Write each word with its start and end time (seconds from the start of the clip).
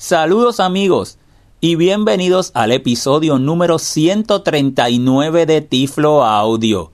Saludos 0.00 0.60
amigos 0.60 1.18
y 1.60 1.74
bienvenidos 1.74 2.52
al 2.54 2.70
episodio 2.70 3.40
número 3.40 3.80
139 3.80 5.44
de 5.44 5.60
Tiflo 5.60 6.22
Audio, 6.22 6.92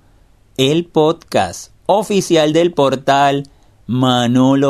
el 0.57 0.87
podcast 0.87 1.71
oficial 1.85 2.55
del 2.55 2.73
portal 2.73 3.47
manolo.net. 3.87 4.63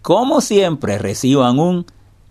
Como 0.00 0.40
siempre 0.40 0.96
reciban 0.96 1.58
un 1.58 1.84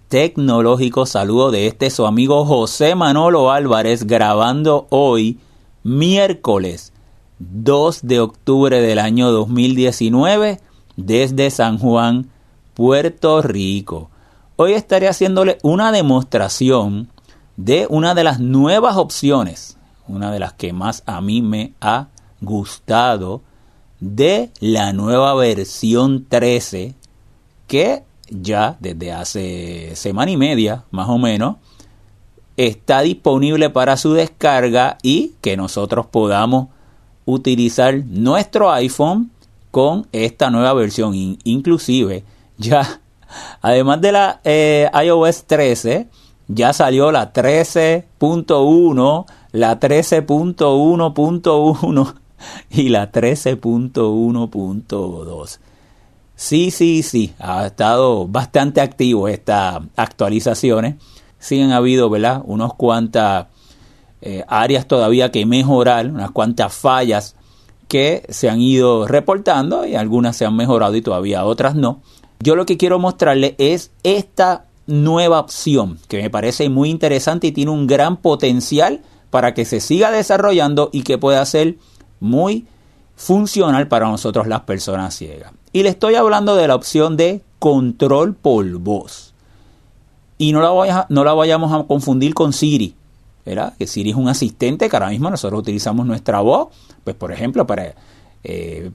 tecnológico 0.08 1.06
saludo 1.06 1.52
de 1.52 1.68
este 1.68 1.92
su 1.92 2.08
amigo 2.08 2.46
José 2.46 2.96
Manolo 2.96 3.52
Álvarez 3.52 4.08
grabando 4.08 4.88
hoy 4.90 5.38
miércoles 5.84 6.94
2 7.38 8.00
de 8.08 8.22
octubre 8.22 8.82
del 8.82 8.98
año 8.98 9.30
2019 9.32 10.60
desde 10.98 11.52
San 11.52 11.78
Juan, 11.78 12.32
Puerto 12.80 13.42
Rico. 13.42 14.10
Hoy 14.56 14.72
estaré 14.72 15.10
haciéndole 15.10 15.58
una 15.64 15.92
demostración 15.92 17.10
de 17.58 17.86
una 17.90 18.16
de 18.16 18.24
las 18.24 18.40
nuevas 18.40 18.96
opciones, 18.96 19.76
una 20.08 20.32
de 20.32 20.40
las 20.40 20.54
que 20.54 20.72
más 20.72 21.04
a 21.06 21.20
mí 21.20 21.42
me 21.42 21.74
ha 21.82 22.08
gustado 22.40 23.42
de 24.00 24.52
la 24.62 24.94
nueva 24.94 25.36
versión 25.36 26.26
13 26.30 26.96
que 27.68 28.04
ya 28.30 28.78
desde 28.80 29.12
hace 29.12 29.92
semana 29.98 30.32
y 30.32 30.38
media, 30.38 30.86
más 30.90 31.10
o 31.10 31.18
menos, 31.18 31.58
está 32.56 33.02
disponible 33.02 33.70
para 33.70 33.98
su 33.98 34.14
descarga 34.14 34.98
y 35.04 35.34
que 35.42 35.58
nosotros 35.58 36.06
podamos 36.06 36.70
utilizar 37.26 38.06
nuestro 38.06 38.72
iPhone 38.72 39.32
con 39.70 40.08
esta 40.14 40.50
nueva 40.50 40.74
versión. 40.76 41.14
Inclusive, 41.44 42.24
ya, 42.60 43.02
además 43.62 44.02
de 44.02 44.12
la 44.12 44.42
eh, 44.44 44.90
iOS 45.06 45.46
13, 45.46 46.10
ya 46.50 46.74
salió 46.74 47.10
la 47.12 47.32
13.1, 47.32 49.26
la 49.54 49.80
13.1.1 49.80 52.16
y 52.70 52.90
la 52.90 53.10
13.1.2. 53.12 55.60
Sí, 56.36 56.70
sí, 56.72 57.04
sí, 57.04 57.34
ha 57.40 57.66
estado 57.66 58.28
bastante 58.28 58.82
activo 58.82 59.28
estas 59.28 59.82
actualizaciones. 59.96 60.96
Sí 61.38 61.62
han 61.62 61.72
habido, 61.72 62.10
¿verdad? 62.10 62.42
Unos 62.46 62.74
cuantas 62.76 63.48
eh, 64.22 64.44
áreas 64.48 64.88
todavía 64.88 65.32
que 65.32 65.46
mejorar, 65.46 66.08
unas 66.08 66.32
cuantas 66.32 66.74
fallas 66.74 67.36
que 67.90 68.24
se 68.30 68.50
han 68.50 68.62
ido 68.62 69.08
reportando 69.08 69.86
y 69.86 69.96
algunas 69.96 70.38
se 70.38 70.46
han 70.46 70.56
mejorado 70.56 70.96
y 70.96 71.02
todavía 71.02 71.44
otras 71.44 71.76
no. 71.76 72.02
Yo 72.42 72.56
lo 72.56 72.66
que 72.66 72.78
quiero 72.78 73.00
mostrarle 73.00 73.56
es 73.58 73.92
esta 74.04 74.66
nueva 74.88 75.40
opción 75.40 76.00
que 76.08 76.22
me 76.22 76.30
parece 76.30 76.70
muy 76.70 76.90
interesante 76.90 77.48
y 77.48 77.52
tiene 77.52 77.72
un 77.72 77.86
gran 77.86 78.18
potencial 78.18 79.02
para 79.30 79.54
que 79.54 79.66
se 79.66 79.80
siga 79.80 80.10
desarrollando 80.10 80.90
y 80.92 81.04
que 81.04 81.18
pueda 81.18 81.46
ser 81.46 81.76
muy 82.20 82.66
funcional 83.16 83.88
para 83.88 84.08
nosotros 84.08 84.48
las 84.48 84.62
personas 84.62 85.16
ciegas. 85.16 85.52
Y 85.74 85.84
le 85.84 85.90
estoy 85.90 86.16
hablando 86.16 86.56
de 86.56 86.68
la 86.68 86.76
opción 86.76 87.18
de 87.18 87.42
control 87.60 88.34
por 88.34 88.66
voz. 88.78 89.34
Y 90.38 90.54
no 90.54 90.62
la, 90.62 91.06
no 91.10 91.24
la 91.26 91.34
vayamos 91.34 91.74
a 91.74 91.86
confundir 91.86 92.34
con 92.34 92.54
Siri. 92.54 92.96
¿verdad? 93.46 93.74
Que 93.78 93.86
Siri 93.86 94.12
es 94.12 94.16
un 94.16 94.30
asistente 94.30 94.90
que 94.90 94.96
ahora 94.96 95.10
mismo 95.10 95.30
nosotros 95.30 95.60
utilizamos 95.60 96.06
nuestra 96.06 96.40
voz, 96.40 96.70
pues 97.04 97.16
por 97.16 97.32
ejemplo, 97.32 97.68
para 97.68 97.96
eh, 98.44 98.92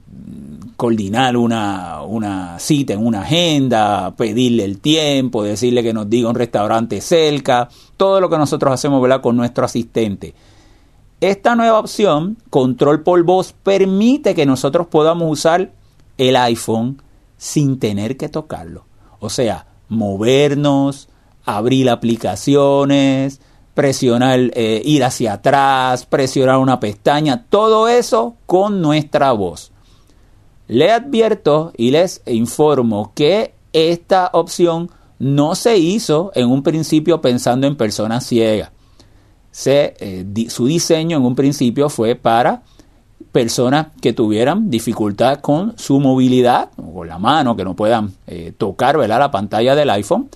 coordinar 0.75 1.37
una, 1.37 2.01
una, 2.01 2.57
cita 2.59 2.93
en 2.93 3.05
una 3.05 3.21
agenda, 3.21 4.15
pedirle 4.15 4.65
el 4.65 4.79
tiempo, 4.79 5.43
decirle 5.43 5.83
que 5.83 5.93
nos 5.93 6.09
diga 6.09 6.29
un 6.29 6.35
restaurante 6.35 6.99
cerca, 7.01 7.69
todo 7.95 8.19
lo 8.19 8.29
que 8.29 8.37
nosotros 8.37 8.73
hacemos 8.73 9.05
con 9.21 9.37
nuestro 9.37 9.65
asistente. 9.65 10.33
Esta 11.21 11.55
nueva 11.55 11.79
opción, 11.79 12.37
control 12.49 13.03
por 13.03 13.23
voz, 13.23 13.53
permite 13.53 14.35
que 14.35 14.45
nosotros 14.45 14.87
podamos 14.87 15.31
usar 15.31 15.71
el 16.17 16.35
iPhone 16.35 17.01
sin 17.37 17.79
tener 17.79 18.17
que 18.17 18.29
tocarlo. 18.29 18.85
O 19.19 19.29
sea, 19.29 19.67
movernos, 19.87 21.07
abrir 21.45 21.89
aplicaciones, 21.89 23.39
presionar, 23.75 24.39
eh, 24.53 24.81
ir 24.83 25.03
hacia 25.03 25.33
atrás, 25.33 26.07
presionar 26.07 26.57
una 26.57 26.79
pestaña, 26.79 27.45
todo 27.47 27.87
eso 27.87 28.35
con 28.47 28.81
nuestra 28.81 29.31
voz. 29.33 29.71
Le 30.67 30.91
advierto 30.91 31.71
y 31.77 31.91
les 31.91 32.23
informo 32.25 33.11
que 33.13 33.53
esta 33.73 34.31
opción 34.33 34.89
no 35.19 35.53
se 35.53 35.77
hizo 35.77 36.31
en 36.33 36.49
un 36.49 36.63
principio 36.63 37.21
pensando 37.21 37.67
en 37.67 37.75
personas 37.75 38.25
ciegas. 38.25 38.71
Eh, 39.65 40.25
su 40.49 40.65
diseño 40.65 41.17
en 41.17 41.23
un 41.23 41.35
principio 41.35 41.89
fue 41.89 42.15
para 42.15 42.63
personas 43.31 43.87
que 44.01 44.13
tuvieran 44.13 44.69
dificultad 44.69 45.39
con 45.39 45.77
su 45.77 45.99
movilidad, 45.99 46.69
o 46.77 47.03
la 47.03 47.19
mano, 47.19 47.55
que 47.55 47.63
no 47.63 47.75
puedan 47.75 48.13
eh, 48.27 48.53
tocar 48.57 48.97
la 48.97 49.31
pantalla 49.31 49.75
del 49.75 49.89
iPhone, 49.89 50.29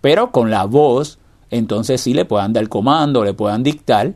pero 0.00 0.30
con 0.30 0.50
la 0.50 0.64
voz, 0.64 1.18
entonces 1.50 2.00
sí 2.00 2.14
le 2.14 2.24
puedan 2.24 2.52
dar 2.52 2.68
comando, 2.68 3.24
le 3.24 3.34
puedan 3.34 3.62
dictar. 3.62 4.14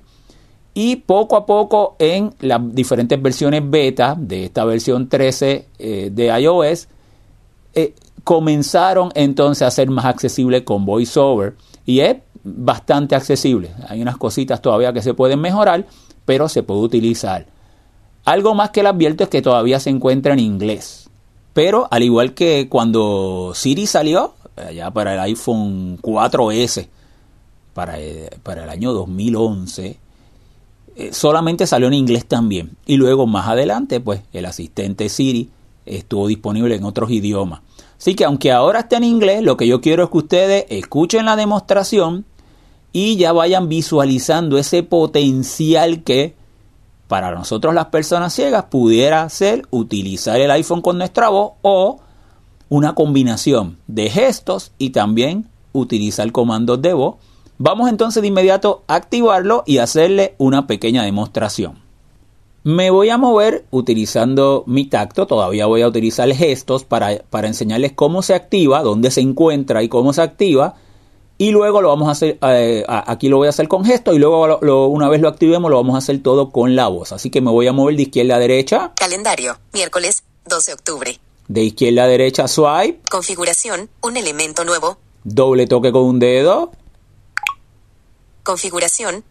Y 0.72 0.96
poco 0.96 1.36
a 1.36 1.46
poco 1.46 1.96
en 1.98 2.34
las 2.40 2.74
diferentes 2.74 3.20
versiones 3.20 3.62
beta 3.68 4.16
de 4.18 4.46
esta 4.46 4.64
versión 4.64 5.08
13 5.08 5.68
eh, 5.78 6.10
de 6.12 6.40
iOS, 6.40 6.88
eh, 7.74 7.94
comenzaron 8.24 9.10
entonces 9.14 9.62
a 9.62 9.70
ser 9.70 9.88
más 9.90 10.04
accesible 10.04 10.64
con 10.64 10.84
VoiceOver. 10.84 11.54
Y 11.86 12.00
es 12.00 12.16
bastante 12.42 13.14
accesible. 13.14 13.70
Hay 13.88 14.02
unas 14.02 14.16
cositas 14.16 14.60
todavía 14.60 14.92
que 14.92 15.02
se 15.02 15.14
pueden 15.14 15.40
mejorar, 15.40 15.86
pero 16.24 16.48
se 16.48 16.62
puede 16.62 16.80
utilizar. 16.80 17.46
Algo 18.24 18.54
más 18.54 18.70
que 18.70 18.82
le 18.82 18.88
advierto 18.88 19.24
es 19.24 19.30
que 19.30 19.42
todavía 19.42 19.78
se 19.80 19.90
encuentra 19.90 20.32
en 20.32 20.40
inglés. 20.40 21.10
Pero 21.52 21.86
al 21.90 22.02
igual 22.02 22.34
que 22.34 22.68
cuando 22.68 23.52
Siri 23.54 23.86
salió, 23.86 24.34
ya 24.74 24.90
para 24.90 25.14
el 25.14 25.20
iPhone 25.20 25.98
4S, 26.00 26.88
para, 27.74 28.00
eh, 28.00 28.30
para 28.42 28.64
el 28.64 28.70
año 28.70 28.92
2011, 28.92 29.98
eh, 30.96 31.12
solamente 31.12 31.66
salió 31.66 31.88
en 31.88 31.94
inglés 31.94 32.26
también. 32.26 32.76
Y 32.86 32.96
luego 32.96 33.26
más 33.26 33.48
adelante, 33.48 34.00
pues 34.00 34.22
el 34.32 34.46
asistente 34.46 35.08
Siri 35.08 35.50
estuvo 35.84 36.28
disponible 36.28 36.76
en 36.76 36.84
otros 36.84 37.10
idiomas. 37.10 37.60
Así 37.98 38.14
que 38.14 38.24
aunque 38.24 38.52
ahora 38.52 38.80
esté 38.80 38.96
en 38.96 39.04
inglés, 39.04 39.42
lo 39.42 39.56
que 39.56 39.66
yo 39.66 39.80
quiero 39.80 40.04
es 40.04 40.10
que 40.10 40.18
ustedes 40.18 40.64
escuchen 40.68 41.26
la 41.26 41.36
demostración 41.36 42.24
y 42.92 43.16
ya 43.16 43.32
vayan 43.32 43.68
visualizando 43.68 44.56
ese 44.56 44.82
potencial 44.82 46.02
que 46.04 46.36
para 47.08 47.32
nosotros 47.32 47.74
las 47.74 47.86
personas 47.86 48.32
ciegas 48.32 48.64
pudiera 48.64 49.28
ser 49.28 49.66
utilizar 49.70 50.40
el 50.40 50.50
iPhone 50.50 50.80
con 50.80 50.98
nuestra 50.98 51.28
voz 51.28 51.52
o 51.62 52.00
una 52.68 52.94
combinación 52.94 53.78
de 53.86 54.10
gestos 54.10 54.72
y 54.78 54.90
también 54.90 55.48
utilizar 55.72 56.30
comandos 56.32 56.80
de 56.82 56.94
voz. 56.94 57.16
Vamos 57.58 57.88
entonces 57.88 58.20
de 58.22 58.28
inmediato 58.28 58.82
a 58.86 58.96
activarlo 58.96 59.62
y 59.66 59.78
hacerle 59.78 60.34
una 60.38 60.66
pequeña 60.66 61.04
demostración. 61.04 61.82
Me 62.62 62.90
voy 62.90 63.10
a 63.10 63.18
mover 63.18 63.66
utilizando 63.70 64.64
mi 64.66 64.86
tacto, 64.86 65.26
todavía 65.26 65.66
voy 65.66 65.82
a 65.82 65.88
utilizar 65.88 66.32
gestos 66.32 66.84
para, 66.84 67.18
para 67.30 67.46
enseñarles 67.46 67.92
cómo 67.92 68.22
se 68.22 68.34
activa, 68.34 68.82
dónde 68.82 69.10
se 69.10 69.20
encuentra 69.20 69.82
y 69.82 69.88
cómo 69.88 70.12
se 70.12 70.22
activa 70.22 70.76
y 71.36 71.50
luego 71.50 71.82
lo 71.82 71.88
vamos 71.88 72.08
a 72.08 72.12
hacer, 72.12 72.38
eh, 72.42 72.84
aquí 72.86 73.28
lo 73.28 73.38
voy 73.38 73.48
a 73.48 73.50
hacer 73.50 73.66
con 73.66 73.84
gesto 73.84 74.14
y 74.14 74.18
luego 74.18 74.58
una 74.88 75.08
vez 75.08 75.20
lo 75.20 75.28
activemos 75.28 75.68
lo 75.68 75.76
vamos 75.76 75.96
a 75.96 75.98
hacer 75.98 76.22
todo 76.22 76.50
con 76.50 76.76
la 76.76 76.86
voz. 76.86 77.12
Así 77.12 77.30
que 77.30 77.40
me 77.40 77.50
voy 77.50 77.66
a 77.66 77.72
mover 77.72 77.96
de 77.96 78.02
izquierda 78.02 78.36
a 78.36 78.38
derecha. 78.38 78.92
Calendario, 78.94 79.58
miércoles 79.72 80.22
12 80.48 80.70
de 80.70 80.74
octubre. 80.74 81.20
De 81.48 81.62
izquierda 81.62 82.04
a 82.04 82.06
derecha 82.06 82.46
swipe. 82.46 83.00
Configuración, 83.10 83.90
un 84.00 84.16
elemento 84.16 84.64
nuevo. 84.64 84.96
Doble 85.24 85.66
toque 85.66 85.90
con 85.90 86.04
un 86.04 86.18
dedo. 86.20 86.70
Configuración. 88.44 89.24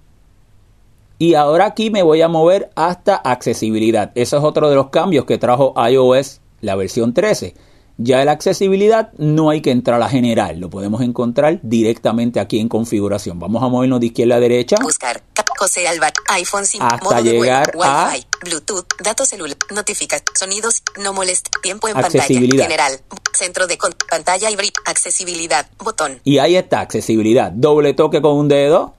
Y 1.18 1.36
ahora 1.36 1.68
aquí 1.68 1.90
me 1.90 2.04
voy 2.04 2.22
a 2.22 2.28
mover 2.28 2.72
hasta 2.76 3.16
accesibilidad. 3.16 4.12
Eso 4.16 4.38
es 4.38 4.44
otro 4.44 4.70
de 4.70 4.76
los 4.76 4.90
cambios 4.90 5.26
que 5.26 5.38
trajo 5.38 5.74
iOS 5.78 6.42
la 6.60 6.76
versión 6.76 7.14
13 7.14 7.54
ya 7.98 8.20
en 8.20 8.26
la 8.26 8.32
accesibilidad 8.32 9.12
no 9.18 9.50
hay 9.50 9.62
que 9.62 9.72
entrar 9.72 10.02
a 10.02 10.10
general, 10.10 10.60
lo 10.60 10.70
podemos 10.70 11.02
encontrar 11.02 11.60
directamente 11.62 12.40
aquí 12.40 12.60
en 12.60 12.68
configuración. 12.68 13.40
Vamos 13.40 13.62
a 13.62 13.68
movernos 13.68 14.00
de 14.00 14.08
izquierda 14.08 14.36
a 14.36 14.40
derecha. 14.40 14.78
Buscar, 14.82 15.22
José 15.60 15.88
Alvar, 15.88 16.12
iPhone 16.30 16.66
5, 16.66 16.86
hasta 16.86 17.22
llegar 17.22 17.72
a 17.82 18.10
Wi-Fi, 18.12 18.28
Bluetooth, 18.42 18.86
datos 19.02 19.30
celular, 19.30 19.58
notificaciones, 19.74 20.32
sonidos, 20.38 20.84
no 21.02 21.14
molest, 21.14 21.48
tiempo 21.62 21.88
en 21.88 21.94
pantalla, 21.94 22.24
general, 22.26 23.00
centro 23.34 23.68
de 23.68 23.78
pantalla 24.10 24.50
y 24.50 24.56
accesibilidad, 24.86 25.68
botón. 25.78 26.20
Y 26.24 26.40
ahí 26.40 26.56
está, 26.56 26.82
accesibilidad. 26.82 27.52
Doble 27.52 27.94
toque 27.94 28.22
con 28.22 28.34
un 28.38 28.48
dedo. 28.48 28.96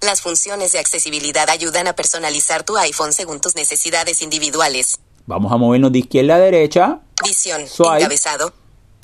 Las 0.00 0.22
funciones 0.22 0.72
de 0.72 0.78
accesibilidad 0.78 1.50
ayudan 1.50 1.88
a 1.88 1.94
personalizar 1.94 2.62
tu 2.62 2.76
iPhone 2.76 3.12
según 3.12 3.40
tus 3.40 3.56
necesidades 3.56 4.22
individuales. 4.22 5.00
Vamos 5.26 5.52
a 5.52 5.56
movernos 5.56 5.92
de 5.92 5.98
izquierda 5.98 6.36
a 6.36 6.38
derecha. 6.38 7.00
Visión. 7.24 7.66
Swipe. 7.66 7.96
Encabezado. 7.96 8.52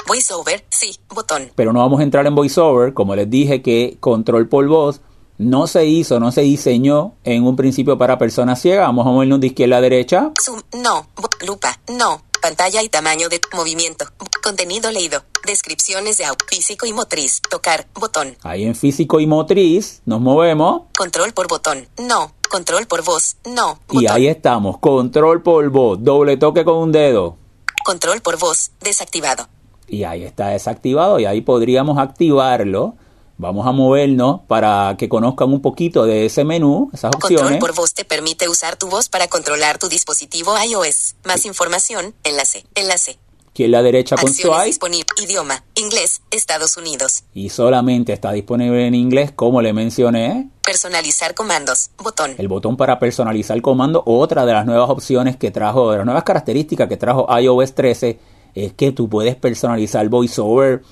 VoiceOver, 0.06 0.64
sí, 0.70 0.96
botón. 1.08 1.50
Pero 1.54 1.72
no 1.72 1.80
vamos 1.80 2.00
a 2.00 2.02
entrar 2.02 2.26
en 2.26 2.34
VoiceOver, 2.34 2.94
como 2.94 3.16
les 3.16 3.28
dije 3.28 3.62
que 3.62 3.96
control 4.00 4.48
por 4.48 4.66
voz 4.68 5.00
no 5.38 5.66
se 5.66 5.86
hizo, 5.86 6.20
no 6.20 6.30
se 6.30 6.42
diseñó 6.42 7.14
en 7.24 7.44
un 7.44 7.56
principio 7.56 7.98
para 7.98 8.18
personas 8.18 8.60
ciegas. 8.60 8.86
Vamos 8.86 9.06
a 9.06 9.10
movernos 9.10 9.40
de 9.40 9.48
izquierda 9.48 9.78
a 9.78 9.80
derecha. 9.80 10.30
Zoom, 10.40 10.60
no. 10.82 11.08
Lupa, 11.46 11.78
no. 11.88 12.22
Pantalla 12.44 12.82
y 12.82 12.90
tamaño 12.90 13.30
de 13.30 13.40
movimiento. 13.54 14.04
Contenido 14.42 14.92
leído. 14.92 15.22
Descripciones 15.46 16.18
de 16.18 16.26
audio. 16.26 16.36
Físico 16.46 16.84
y 16.84 16.92
motriz. 16.92 17.40
Tocar. 17.40 17.86
Botón. 17.94 18.36
Ahí 18.42 18.64
en 18.64 18.74
físico 18.74 19.18
y 19.18 19.26
motriz 19.26 20.02
nos 20.04 20.20
movemos. 20.20 20.82
Control 20.94 21.32
por 21.32 21.48
botón. 21.48 21.88
No. 22.06 22.34
Control 22.50 22.86
por 22.86 23.02
voz. 23.02 23.38
No. 23.46 23.78
Y 23.92 24.06
ahí 24.08 24.26
estamos. 24.26 24.76
Control 24.76 25.42
por 25.42 25.66
voz. 25.70 26.04
Doble 26.04 26.36
toque 26.36 26.66
con 26.66 26.76
un 26.76 26.92
dedo. 26.92 27.38
Control 27.82 28.20
por 28.20 28.38
voz. 28.38 28.72
Desactivado. 28.82 29.48
Y 29.88 30.04
ahí 30.04 30.24
está 30.24 30.48
desactivado 30.48 31.18
y 31.18 31.24
ahí 31.24 31.40
podríamos 31.40 31.96
activarlo 31.96 32.96
Vamos 33.36 33.66
a 33.66 33.72
movernos 33.72 34.42
para 34.46 34.94
que 34.96 35.08
conozcan 35.08 35.52
un 35.52 35.60
poquito 35.60 36.04
de 36.04 36.26
ese 36.26 36.44
menú, 36.44 36.90
esas 36.92 37.14
opciones. 37.14 37.42
Control 37.42 37.58
por 37.58 37.74
voz 37.74 37.92
te 37.92 38.04
permite 38.04 38.48
usar 38.48 38.76
tu 38.76 38.88
voz 38.88 39.08
para 39.08 39.26
controlar 39.26 39.78
tu 39.78 39.88
dispositivo 39.88 40.54
iOS. 40.56 41.16
Más 41.24 41.44
información, 41.44 42.14
enlace, 42.22 42.64
enlace. 42.76 43.18
Aquí 43.50 43.64
en 43.64 43.70
la 43.70 43.82
derecha 43.82 44.16
con 44.16 44.32
disponible, 44.64 45.06
idioma, 45.22 45.64
inglés, 45.74 46.22
Estados 46.30 46.76
Unidos. 46.76 47.22
Y 47.34 47.50
solamente 47.50 48.12
está 48.12 48.32
disponible 48.32 48.86
en 48.86 48.94
inglés, 48.94 49.32
como 49.34 49.62
le 49.62 49.72
mencioné. 49.72 50.48
Personalizar 50.62 51.34
comandos, 51.34 51.90
botón. 51.98 52.34
El 52.38 52.48
botón 52.48 52.76
para 52.76 52.98
personalizar 52.98 53.60
comando, 53.62 54.02
otra 54.06 54.44
de 54.44 54.52
las 54.52 54.66
nuevas 54.66 54.90
opciones 54.90 55.36
que 55.36 55.50
trajo, 55.50 55.90
de 55.90 55.98
las 55.98 56.06
nuevas 56.06 56.24
características 56.24 56.88
que 56.88 56.96
trajo 56.96 57.28
iOS 57.38 57.74
13, 57.74 58.18
es 58.54 58.72
que 58.72 58.92
tú 58.92 59.08
puedes 59.08 59.36
personalizar 59.36 60.08
VoiceOver 60.08 60.82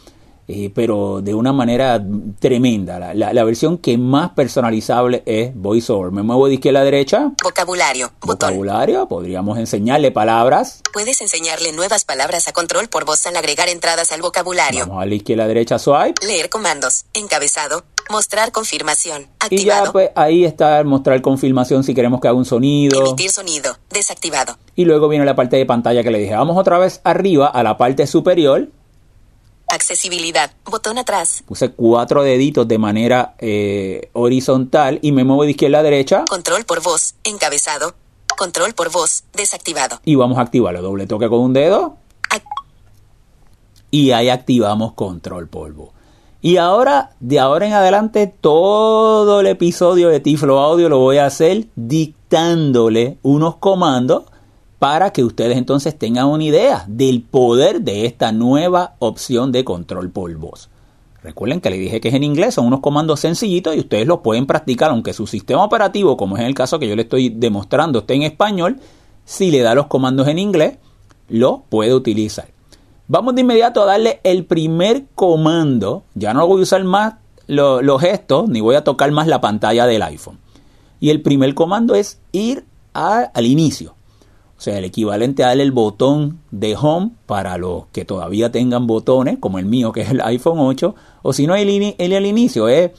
eh, 0.53 0.71
pero 0.75 1.23
de 1.23 1.33
una 1.35 1.53
manera 1.53 2.05
tremenda. 2.39 3.15
La, 3.15 3.45
versión 3.45 3.79
que 3.79 3.97
más 3.97 4.33
personalizable 4.33 5.23
es 5.25 5.51
VoiceOver. 5.55 6.13
Me 6.13 6.23
muevo 6.23 6.47
de 6.47 6.55
izquierda 6.55 6.81
a 6.81 6.85
derecha. 6.85 7.33
Vocabulario. 7.43 8.13
Vocabulario. 8.21 9.09
Podríamos 9.09 9.59
enseñarle 9.59 10.11
palabras. 10.11 10.83
Puedes 10.93 11.23
enseñarle 11.23 11.73
nuevas 11.73 12.05
palabras 12.05 12.49
a 12.49 12.53
control 12.53 12.89
por 12.89 13.07
voz 13.07 13.27
al 13.27 13.37
agregar 13.37 13.71
entradas 13.71 14.13
al 14.13 14.21
vocabulario. 14.21 14.87
Vamos 14.87 15.03
a 15.03 15.07
la 15.07 15.15
izquierda 15.15 15.45
a 15.45 15.49
derecha 15.49 15.79
swipe. 15.79 16.27
Leer 16.27 16.51
comandos. 16.51 17.07
Encabezado. 17.15 17.85
Mostrar 18.11 18.53
confirmación. 18.53 19.29
Activado. 19.41 19.53
Y 19.55 19.65
ya 19.65 19.93
pues 19.93 20.11
ahí 20.15 20.45
está 20.45 20.85
mostrar 20.85 21.23
confirmación 21.23 21.83
si 21.83 21.95
queremos 21.95 22.21
que 22.21 22.29
haga 22.29 22.37
un 22.37 22.45
sonido. 22.45 23.01
Emitir 23.01 23.31
sonido. 23.31 23.79
Desactivado. 23.89 24.59
Y 24.77 24.85
luego 24.85 25.09
viene 25.09 25.25
la 25.25 25.35
parte 25.35 25.57
de 25.57 25.65
pantalla 25.65 26.03
que 26.03 26.11
le 26.11 26.19
dije. 26.19 26.35
Vamos 26.35 26.59
otra 26.59 26.79
vez 26.79 27.01
arriba 27.05 27.47
a 27.47 27.63
la 27.63 27.79
parte 27.79 28.07
superior 28.07 28.69
Accesibilidad. 29.73 30.51
Botón 30.67 30.99
atrás. 30.99 31.43
Puse 31.47 31.71
cuatro 31.71 32.23
deditos 32.23 32.69
de 32.69 32.77
manera 32.77 33.35
eh, 33.39 34.11
horizontal 34.13 34.99
y 35.01 35.13
me 35.13 35.25
muevo 35.25 35.45
de 35.45 35.53
izquierda 35.53 35.79
a 35.79 35.83
derecha. 35.83 36.25
Control 36.29 36.67
por 36.67 36.83
voz. 36.83 37.15
Encabezado. 37.25 37.95
Control 38.37 38.75
por 38.75 38.91
voz. 38.91 39.25
Desactivado. 39.33 39.99
Y 40.05 40.15
vamos 40.15 40.37
a 40.37 40.43
activarlo. 40.43 40.83
Doble 40.83 41.07
toque 41.07 41.27
con 41.31 41.41
un 41.41 41.55
dedo. 41.55 41.97
y 43.91 44.11
ahí 44.11 44.29
activamos 44.29 44.93
control 44.93 45.49
polvo. 45.49 45.95
Y 46.43 46.59
ahora, 46.59 47.13
de 47.21 47.41
ahora 47.41 47.67
en 47.67 47.73
adelante, 47.73 48.27
todo 48.27 49.41
el 49.41 49.47
episodio 49.47 50.11
de 50.11 50.21
Tiflo 50.21 50.61
Audio 50.61 50.91
lo 50.91 50.99
voy 50.99 51.17
a 51.17 51.25
hacer 51.25 51.69
dictándole 51.77 53.17
unos 53.23 53.57
comandos 53.57 54.25
para 54.83 55.13
que 55.13 55.23
ustedes 55.23 55.57
entonces 55.59 55.97
tengan 55.97 56.27
una 56.27 56.43
idea 56.43 56.85
del 56.89 57.23
poder 57.23 57.83
de 57.83 58.05
esta 58.05 58.33
nueva 58.33 58.97
opción 58.99 59.53
de 59.53 59.63
control 59.63 60.11
por 60.11 60.35
voz. 60.35 60.71
Recuerden 61.23 61.61
que 61.61 61.71
les 61.71 61.79
dije 61.79 62.01
que 62.01 62.09
es 62.09 62.15
en 62.15 62.25
inglés, 62.25 62.55
son 62.55 62.67
unos 62.67 62.81
comandos 62.81 63.21
sencillitos 63.21 63.77
y 63.77 63.79
ustedes 63.79 64.09
los 64.09 64.23
pueden 64.23 64.45
practicar, 64.45 64.91
aunque 64.91 65.13
su 65.13 65.29
sistema 65.29 65.63
operativo, 65.63 66.17
como 66.17 66.37
es 66.37 66.43
el 66.43 66.57
caso 66.57 66.81
que 66.81 66.89
yo 66.89 66.97
le 66.97 67.03
estoy 67.03 67.29
demostrando, 67.29 68.01
esté 68.01 68.15
en 68.15 68.25
español, 68.25 68.81
si 69.25 69.53
le 69.53 69.61
da 69.61 69.77
los 69.77 69.87
comandos 69.87 70.27
en 70.27 70.41
inglés, 70.41 70.79
lo 71.29 71.63
puede 71.69 71.95
utilizar. 71.95 72.49
Vamos 73.07 73.37
de 73.37 73.43
inmediato 73.43 73.83
a 73.83 73.87
darle 73.87 74.19
el 74.25 74.47
primer 74.47 75.05
comando, 75.15 76.03
ya 76.17 76.35
no 76.35 76.45
voy 76.49 76.59
a 76.59 76.63
usar 76.65 76.83
más 76.83 77.15
los 77.47 78.01
gestos, 78.01 78.49
ni 78.49 78.61
voy 78.61 78.75
a 78.75 78.83
tocar 78.83 79.13
más 79.13 79.29
la 79.29 79.41
pantalla 79.41 79.87
del 79.87 80.03
iPhone. 80.03 80.41
Y 80.99 81.11
el 81.11 81.23
primer 81.23 81.55
comando 81.55 81.95
es 81.95 82.19
ir 82.33 82.65
al 82.95 83.47
inicio. 83.47 83.95
O 84.63 84.65
sea, 84.65 84.79
el 84.79 84.85
equivalente 84.85 85.43
a 85.43 85.49
darle 85.49 85.65
el 85.65 85.73
botón 85.73 86.39
de 86.53 86.77
home 86.77 87.11
para 87.27 87.59
los 87.59 87.87
que 87.91 88.05
todavía 88.05 88.53
tengan 88.53 88.87
botones, 88.87 89.39
como 89.41 89.59
el 89.59 89.67
mío 89.67 89.91
que 89.91 90.03
es 90.03 90.11
el 90.11 90.21
iPhone 90.21 90.61
8, 90.61 90.95
o 91.23 91.33
si 91.33 91.49
no, 91.49 91.57
el, 91.57 91.97
el, 91.99 92.27
inicio 92.27 92.69
es 92.69 92.93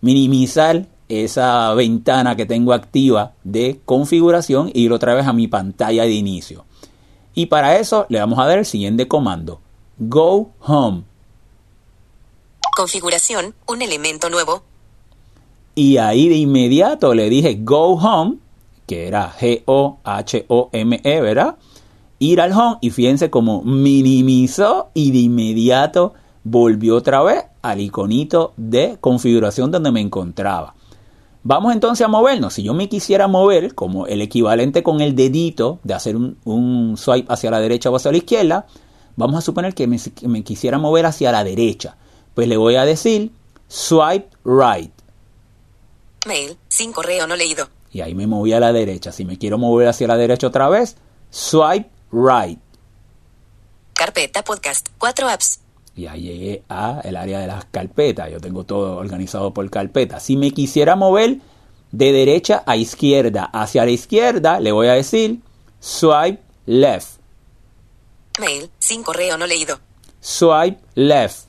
minimizar 0.00 0.86
esa 1.10 1.74
ventana 1.74 2.36
que 2.36 2.46
tengo 2.46 2.72
activa 2.72 3.34
de 3.44 3.82
configuración 3.84 4.68
e 4.68 4.80
ir 4.80 4.94
otra 4.94 5.12
vez 5.12 5.26
a 5.26 5.34
mi 5.34 5.46
pantalla 5.46 6.04
de 6.04 6.12
inicio. 6.12 6.64
Y 7.34 7.46
para 7.46 7.76
eso 7.76 8.06
le 8.08 8.18
vamos 8.18 8.38
a 8.38 8.46
dar 8.46 8.58
el 8.58 8.64
siguiente 8.64 9.06
comando. 9.06 9.60
Go 9.98 10.52
Home. 10.60 11.02
Configuración, 12.74 13.54
un 13.68 13.82
elemento 13.82 14.30
nuevo. 14.30 14.62
Y 15.74 15.98
ahí 15.98 16.30
de 16.30 16.36
inmediato 16.36 17.12
le 17.12 17.28
dije 17.28 17.58
Go 17.60 17.96
Home 17.96 18.38
que 18.90 19.06
era 19.06 19.32
G-O-H-O-M-E, 19.38 21.20
¿verdad? 21.20 21.54
Ir 22.18 22.40
al 22.40 22.50
home 22.50 22.78
y 22.80 22.90
fíjense 22.90 23.30
cómo 23.30 23.62
minimizó 23.62 24.90
y 24.94 25.12
de 25.12 25.18
inmediato 25.18 26.14
volvió 26.42 26.96
otra 26.96 27.22
vez 27.22 27.44
al 27.62 27.80
iconito 27.80 28.52
de 28.56 28.96
configuración 29.00 29.70
donde 29.70 29.92
me 29.92 30.00
encontraba. 30.00 30.74
Vamos 31.44 31.72
entonces 31.72 32.04
a 32.04 32.08
movernos. 32.08 32.54
Si 32.54 32.64
yo 32.64 32.74
me 32.74 32.88
quisiera 32.88 33.28
mover 33.28 33.76
como 33.76 34.08
el 34.08 34.22
equivalente 34.22 34.82
con 34.82 35.00
el 35.00 35.14
dedito 35.14 35.78
de 35.84 35.94
hacer 35.94 36.16
un, 36.16 36.96
swipe 36.96 37.32
hacia 37.32 37.52
la 37.52 37.60
derecha 37.60 37.90
o 37.90 37.96
hacia 37.96 38.10
la 38.10 38.16
izquierda, 38.18 38.66
vamos 39.14 39.38
a 39.38 39.40
suponer 39.40 39.72
que 39.72 39.86
me, 39.86 39.98
me 40.22 40.42
quisiera 40.42 40.78
mover 40.78 41.06
hacia 41.06 41.30
la 41.30 41.44
derecha. 41.44 41.96
Pues 42.34 42.48
le 42.48 42.56
voy 42.56 42.74
a 42.74 42.84
decir 42.84 43.30
swipe 43.68 44.30
right. 44.44 44.90
Mail, 46.26 46.56
sin 46.66 46.90
correo 46.90 47.28
no 47.28 47.36
leído 47.36 47.68
y 47.92 48.00
ahí 48.00 48.14
me 48.14 48.26
moví 48.26 48.52
a 48.52 48.60
la 48.60 48.72
derecha. 48.72 49.12
Si 49.12 49.24
me 49.24 49.38
quiero 49.38 49.58
mover 49.58 49.88
hacia 49.88 50.06
la 50.06 50.16
derecha 50.16 50.46
otra 50.46 50.68
vez, 50.68 50.96
swipe 51.30 51.90
right. 52.12 52.58
Carpeta 53.94 54.42
podcast, 54.42 54.88
cuatro 54.98 55.28
apps. 55.28 55.60
Y 55.96 56.06
ahí 56.06 56.22
llegué 56.22 56.62
a 56.68 57.00
el 57.04 57.16
área 57.16 57.40
de 57.40 57.46
las 57.46 57.64
carpetas. 57.66 58.30
Yo 58.30 58.40
tengo 58.40 58.64
todo 58.64 58.96
organizado 58.96 59.52
por 59.52 59.68
carpeta. 59.70 60.20
Si 60.20 60.36
me 60.36 60.52
quisiera 60.52 60.96
mover 60.96 61.38
de 61.90 62.12
derecha 62.12 62.62
a 62.66 62.76
izquierda, 62.76 63.44
hacia 63.52 63.84
la 63.84 63.90
izquierda, 63.90 64.60
le 64.60 64.72
voy 64.72 64.86
a 64.86 64.94
decir 64.94 65.40
swipe 65.80 66.40
left. 66.66 67.18
Mail, 68.38 68.70
sin 68.78 69.02
correo 69.02 69.36
no 69.36 69.46
leído. 69.46 69.80
Swipe 70.20 70.80
left. 70.94 71.48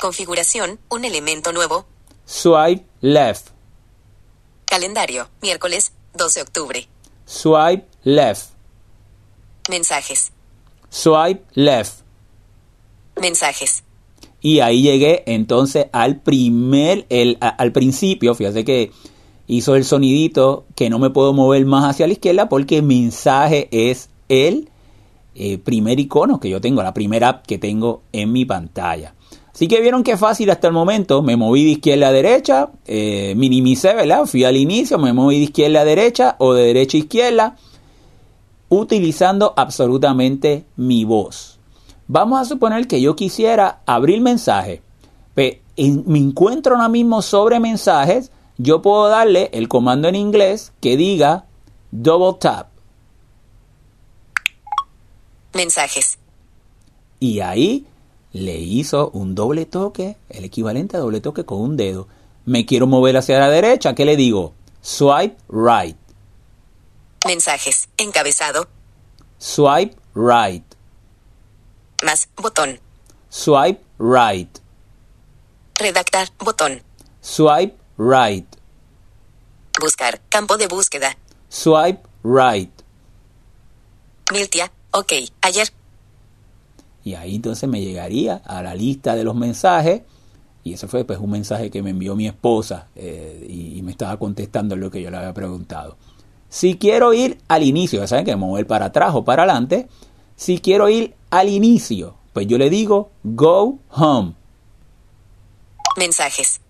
Configuración, 0.00 0.80
un 0.88 1.04
elemento 1.04 1.52
nuevo. 1.52 1.84
Swipe 2.24 2.86
left. 3.02 3.48
Calendario, 4.70 5.28
miércoles 5.42 5.92
12 6.14 6.38
de 6.38 6.42
octubre. 6.42 6.88
Swipe 7.26 7.88
left. 8.04 8.50
Mensajes. 9.68 10.30
Swipe 10.88 11.42
left. 11.54 12.02
Mensajes. 13.20 13.82
Y 14.40 14.60
ahí 14.60 14.82
llegué 14.82 15.24
entonces 15.26 15.86
al 15.92 16.20
primer, 16.20 17.04
el, 17.08 17.36
al 17.40 17.72
principio, 17.72 18.36
fíjate 18.36 18.64
que 18.64 18.92
hizo 19.48 19.74
el 19.74 19.84
sonidito 19.84 20.66
que 20.76 20.88
no 20.88 21.00
me 21.00 21.10
puedo 21.10 21.32
mover 21.32 21.66
más 21.66 21.90
hacia 21.90 22.06
la 22.06 22.12
izquierda 22.12 22.48
porque 22.48 22.80
mensaje 22.80 23.68
es 23.72 24.08
el 24.28 24.70
eh, 25.34 25.58
primer 25.58 26.00
icono 26.00 26.40
que 26.40 26.50
yo 26.50 26.60
tengo, 26.60 26.82
la 26.82 26.94
primera 26.94 27.28
app 27.28 27.46
que 27.46 27.58
tengo 27.58 28.02
en 28.12 28.32
mi 28.32 28.44
pantalla. 28.44 29.14
Así 29.52 29.68
que 29.68 29.80
vieron 29.80 30.02
que 30.02 30.16
fácil 30.16 30.50
hasta 30.50 30.68
el 30.68 30.72
momento. 30.72 31.22
Me 31.22 31.36
moví 31.36 31.64
de 31.64 31.70
izquierda 31.72 32.08
a 32.08 32.12
derecha, 32.12 32.70
eh, 32.86 33.34
minimicé, 33.36 33.94
¿verdad? 33.94 34.24
Fui 34.26 34.44
al 34.44 34.56
inicio, 34.56 34.98
me 34.98 35.12
moví 35.12 35.36
de 35.38 35.44
izquierda 35.44 35.82
a 35.82 35.84
derecha 35.84 36.36
o 36.38 36.54
de 36.54 36.64
derecha 36.64 36.96
a 36.96 37.00
izquierda, 37.00 37.56
utilizando 38.68 39.52
absolutamente 39.56 40.64
mi 40.76 41.04
voz. 41.04 41.58
Vamos 42.06 42.40
a 42.40 42.44
suponer 42.44 42.86
que 42.86 43.00
yo 43.00 43.14
quisiera 43.16 43.82
abrir 43.86 44.20
mensaje. 44.20 44.82
me 45.36 46.18
encuentro 46.18 46.76
ahora 46.76 46.88
mismo 46.88 47.22
sobre 47.22 47.60
mensajes. 47.60 48.32
Yo 48.56 48.82
puedo 48.82 49.08
darle 49.08 49.50
el 49.52 49.68
comando 49.68 50.08
en 50.08 50.14
inglés 50.14 50.72
que 50.80 50.96
diga 50.96 51.46
double 51.90 52.38
tap. 52.40 52.68
Mensajes. 55.52 56.18
Y 57.18 57.40
ahí 57.40 57.86
le 58.32 58.58
hizo 58.58 59.10
un 59.10 59.34
doble 59.34 59.66
toque, 59.66 60.16
el 60.28 60.44
equivalente 60.44 60.96
a 60.96 61.00
doble 61.00 61.20
toque 61.20 61.44
con 61.44 61.60
un 61.60 61.76
dedo. 61.76 62.08
Me 62.44 62.64
quiero 62.66 62.86
mover 62.86 63.16
hacia 63.16 63.38
la 63.38 63.50
derecha, 63.50 63.94
¿qué 63.94 64.04
le 64.04 64.16
digo? 64.16 64.54
Swipe 64.80 65.36
right. 65.48 65.96
Mensajes, 67.26 67.88
encabezado. 67.98 68.68
Swipe 69.38 69.96
right. 70.14 70.64
Más, 72.02 72.28
botón. 72.36 72.80
Swipe 73.28 73.82
right. 73.98 74.58
Redactar, 75.74 76.28
botón. 76.38 76.82
Swipe 77.20 77.76
right. 77.98 78.46
Buscar, 79.78 80.20
campo 80.28 80.56
de 80.56 80.66
búsqueda. 80.66 81.16
Swipe 81.48 82.00
right. 82.22 82.70
Miltia, 84.32 84.72
ok, 84.92 85.12
ayer. 85.42 85.68
Y 87.04 87.14
ahí 87.14 87.36
entonces 87.36 87.68
me 87.68 87.80
llegaría 87.80 88.36
a 88.44 88.62
la 88.62 88.74
lista 88.74 89.14
de 89.14 89.24
los 89.24 89.34
mensajes. 89.34 90.02
Y 90.62 90.74
eso 90.74 90.88
fue 90.88 91.04
pues 91.04 91.18
un 91.18 91.30
mensaje 91.30 91.70
que 91.70 91.82
me 91.82 91.90
envió 91.90 92.14
mi 92.14 92.26
esposa 92.26 92.88
eh, 92.94 93.46
y, 93.48 93.80
me 93.82 93.92
estaba 93.92 94.18
contestando 94.18 94.76
lo 94.76 94.90
que 94.90 95.00
yo 95.00 95.10
le 95.10 95.16
había 95.16 95.32
preguntado. 95.32 95.96
Si 96.50 96.76
quiero 96.76 97.14
ir 97.14 97.38
al 97.48 97.62
inicio, 97.62 98.00
ya 98.00 98.06
saben 98.06 98.26
que 98.26 98.36
mover 98.36 98.66
para 98.66 98.86
atrás 98.86 99.14
o 99.14 99.24
para 99.24 99.44
adelante. 99.44 99.88
Si 100.36 100.58
quiero 100.58 100.88
ir 100.90 101.14
al 101.30 101.48
inicio, 101.48 102.16
pues 102.34 102.46
yo 102.46 102.58
le 102.58 102.68
digo 102.68 103.10
go 103.22 103.78
home. 103.90 104.34
Mensajes. 105.96 106.60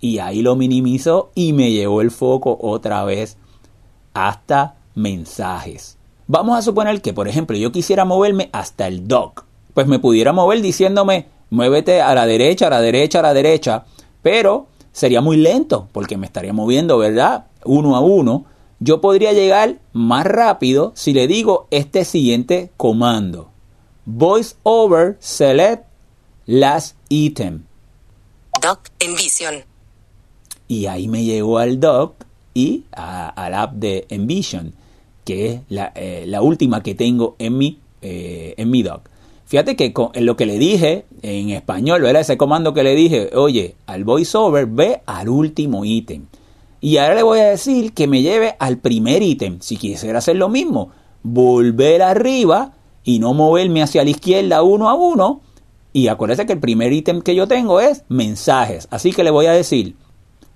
Y 0.00 0.18
ahí 0.18 0.42
lo 0.42 0.56
minimizó 0.56 1.30
y 1.34 1.52
me 1.52 1.70
llevó 1.70 2.00
el 2.00 2.10
foco 2.10 2.58
otra 2.60 3.04
vez 3.04 3.36
hasta 4.14 4.76
mensajes. 4.94 5.97
Vamos 6.30 6.58
a 6.58 6.62
suponer 6.62 7.00
que, 7.00 7.14
por 7.14 7.26
ejemplo, 7.26 7.56
yo 7.56 7.72
quisiera 7.72 8.04
moverme 8.04 8.50
hasta 8.52 8.86
el 8.86 9.08
dock. 9.08 9.44
Pues 9.72 9.86
me 9.86 9.98
pudiera 9.98 10.34
mover 10.34 10.60
diciéndome, 10.60 11.26
muévete 11.48 12.02
a 12.02 12.14
la 12.14 12.26
derecha, 12.26 12.66
a 12.66 12.70
la 12.70 12.82
derecha, 12.82 13.20
a 13.20 13.22
la 13.22 13.32
derecha. 13.32 13.86
Pero 14.20 14.66
sería 14.92 15.22
muy 15.22 15.38
lento 15.38 15.88
porque 15.90 16.18
me 16.18 16.26
estaría 16.26 16.52
moviendo, 16.52 16.98
¿verdad? 16.98 17.46
Uno 17.64 17.96
a 17.96 18.00
uno. 18.00 18.44
Yo 18.78 19.00
podría 19.00 19.32
llegar 19.32 19.78
más 19.94 20.26
rápido 20.26 20.92
si 20.94 21.14
le 21.14 21.26
digo 21.28 21.66
este 21.70 22.04
siguiente 22.04 22.72
comando. 22.76 23.48
Voice 24.04 24.54
over 24.64 25.16
select 25.20 25.86
last 26.44 26.94
item. 27.08 27.64
Dock 28.60 28.90
Envision. 29.00 29.64
Y 30.68 30.84
ahí 30.84 31.08
me 31.08 31.24
llegó 31.24 31.56
al 31.56 31.80
dock 31.80 32.16
y 32.52 32.84
al 32.92 33.54
app 33.54 33.72
de 33.72 34.06
Envision 34.10 34.74
que 35.28 35.46
es 35.46 35.60
eh, 35.94 36.24
la, 36.26 36.40
última 36.40 36.82
que 36.82 36.94
tengo 36.94 37.36
en 37.38 37.58
mi, 37.58 37.78
eh, 38.00 38.54
en 38.56 38.70
mi 38.70 38.82
doc. 38.82 39.10
Fíjate 39.44 39.76
que 39.76 39.92
en 40.14 40.24
lo 40.24 40.36
que 40.36 40.46
le 40.46 40.58
dije 40.58 41.04
en 41.20 41.50
español, 41.50 42.06
era 42.06 42.20
ese 42.20 42.38
comando 42.38 42.72
que 42.72 42.82
le 42.82 42.94
dije, 42.94 43.30
oye, 43.34 43.74
al 43.84 44.04
voiceover 44.04 44.64
ve 44.64 45.02
al 45.04 45.28
último 45.28 45.84
ítem. 45.84 46.24
Y 46.80 46.96
ahora 46.96 47.16
le 47.16 47.22
voy 47.22 47.40
a 47.40 47.50
decir 47.50 47.92
que 47.92 48.06
me 48.06 48.22
lleve 48.22 48.56
al 48.58 48.78
primer 48.78 49.22
ítem. 49.22 49.58
Si 49.60 49.76
quisiera 49.76 50.20
hacer 50.20 50.36
lo 50.36 50.48
mismo, 50.48 50.92
volver 51.22 52.00
arriba 52.00 52.72
y 53.04 53.18
no 53.18 53.34
moverme 53.34 53.82
hacia 53.82 54.04
la 54.04 54.10
izquierda 54.10 54.62
uno 54.62 54.88
a 54.88 54.94
uno. 54.94 55.42
Y 55.92 56.08
acuérdate 56.08 56.46
que 56.46 56.54
el 56.54 56.60
primer 56.60 56.90
ítem 56.94 57.20
que 57.20 57.34
yo 57.34 57.46
tengo 57.46 57.80
es 57.80 58.02
mensajes. 58.08 58.88
Así 58.90 59.12
que 59.12 59.24
le 59.24 59.30
voy 59.30 59.44
a 59.44 59.52
decir, 59.52 59.94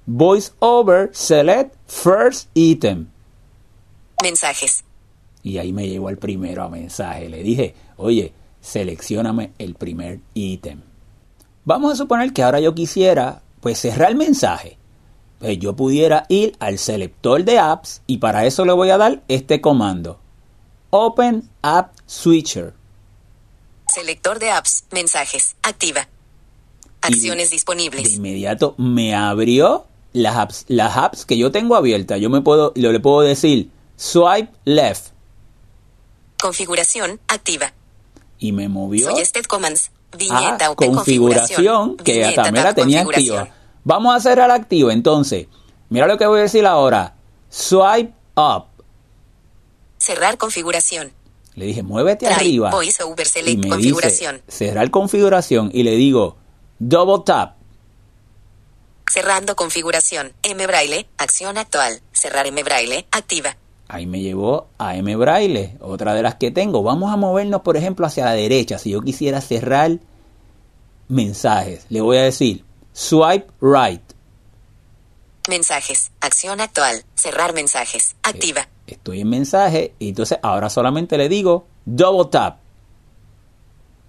voiceover 0.06 1.10
select 1.12 1.74
first 1.86 2.48
item. 2.54 3.11
Mensajes. 4.22 4.84
Y 5.42 5.58
ahí 5.58 5.72
me 5.72 5.88
llegó 5.88 6.08
el 6.08 6.18
primero 6.18 6.62
a 6.62 6.68
mensaje. 6.68 7.28
Le 7.28 7.42
dije, 7.42 7.74
oye, 7.96 8.32
seleccioname 8.60 9.52
el 9.58 9.74
primer 9.74 10.20
ítem. 10.34 10.80
Vamos 11.64 11.92
a 11.92 11.96
suponer 11.96 12.32
que 12.32 12.42
ahora 12.42 12.60
yo 12.60 12.74
quisiera, 12.74 13.42
pues, 13.60 13.80
cerrar 13.80 14.10
el 14.10 14.16
mensaje. 14.16 14.78
Pues 15.38 15.58
yo 15.58 15.74
pudiera 15.74 16.24
ir 16.28 16.54
al 16.60 16.78
selector 16.78 17.42
de 17.42 17.58
apps 17.58 18.02
y 18.06 18.18
para 18.18 18.46
eso 18.46 18.64
le 18.64 18.72
voy 18.72 18.90
a 18.90 18.96
dar 18.96 19.24
este 19.26 19.60
comando. 19.60 20.20
Open 20.90 21.48
App 21.62 21.94
Switcher. 22.06 22.74
Selector 23.92 24.38
de 24.38 24.50
apps, 24.50 24.84
mensajes, 24.92 25.56
activa. 25.64 26.08
Acciones 27.00 27.50
disponibles. 27.50 28.04
De 28.04 28.16
inmediato 28.16 28.76
me 28.78 29.16
abrió 29.16 29.86
las 30.12 30.36
apps, 30.36 30.64
las 30.68 30.96
apps 30.96 31.24
que 31.24 31.36
yo 31.36 31.50
tengo 31.50 31.74
abiertas. 31.74 32.20
Yo 32.20 32.30
me 32.30 32.40
puedo, 32.40 32.72
yo 32.74 32.92
le 32.92 33.00
puedo 33.00 33.22
decir, 33.22 33.68
Swipe 34.02 34.50
left. 34.64 35.12
Configuración 36.40 37.20
activa. 37.28 37.72
Y 38.40 38.50
me 38.50 38.68
movió. 38.68 39.08
Suggested 39.08 39.44
commands. 39.44 39.92
Viñeta 40.18 40.66
a 40.66 40.74
configuración, 40.74 41.96
que 41.98 42.32
también 42.34 42.64
la 42.64 42.74
tenía 42.74 43.02
activa. 43.02 43.48
Vamos 43.84 44.12
a 44.12 44.16
hacer 44.16 44.40
al 44.40 44.50
activo 44.50 44.90
entonces. 44.90 45.46
Mira 45.88 46.08
lo 46.08 46.18
que 46.18 46.26
voy 46.26 46.40
a 46.40 46.42
decir 46.42 46.66
ahora. 46.66 47.14
Swipe 47.48 48.12
up. 48.34 48.64
Cerrar 49.98 50.36
configuración. 50.36 51.12
Le 51.54 51.66
dije, 51.66 51.84
muévete 51.84 52.26
arriba. 52.26 52.72
Voice 52.72 53.04
over 53.04 53.24
select 53.24 53.68
configuración. 53.68 54.42
cerrar 54.48 54.90
configuración 54.90 55.70
y 55.72 55.84
le 55.84 55.92
digo, 55.92 56.38
double 56.80 57.22
tap. 57.24 57.54
Cerrando 59.08 59.54
configuración. 59.54 60.32
M 60.42 60.66
braille, 60.66 61.06
acción 61.18 61.56
actual. 61.56 62.02
Cerrar 62.12 62.48
M 62.48 62.60
braille, 62.64 63.06
activa. 63.12 63.56
Ahí 63.88 64.06
me 64.06 64.20
llevó 64.20 64.68
a 64.78 64.96
M 64.96 65.14
Braille, 65.16 65.76
otra 65.80 66.14
de 66.14 66.22
las 66.22 66.36
que 66.36 66.50
tengo. 66.50 66.82
Vamos 66.82 67.12
a 67.12 67.16
movernos, 67.16 67.60
por 67.60 67.76
ejemplo, 67.76 68.06
hacia 68.06 68.24
la 68.24 68.32
derecha. 68.32 68.78
Si 68.78 68.90
yo 68.90 69.02
quisiera 69.02 69.40
cerrar 69.40 69.98
mensajes, 71.08 71.86
le 71.90 72.00
voy 72.00 72.16
a 72.16 72.22
decir 72.22 72.64
swipe 72.92 73.46
right. 73.60 74.02
Mensajes, 75.48 76.12
acción 76.20 76.60
actual, 76.60 77.04
cerrar 77.14 77.52
mensajes, 77.52 78.16
activa. 78.22 78.62
Eh, 78.86 78.92
estoy 78.92 79.20
en 79.20 79.28
mensaje 79.28 79.94
y 79.98 80.10
entonces 80.10 80.38
ahora 80.42 80.70
solamente 80.70 81.18
le 81.18 81.28
digo 81.28 81.66
double 81.84 82.30
tap. 82.30 82.60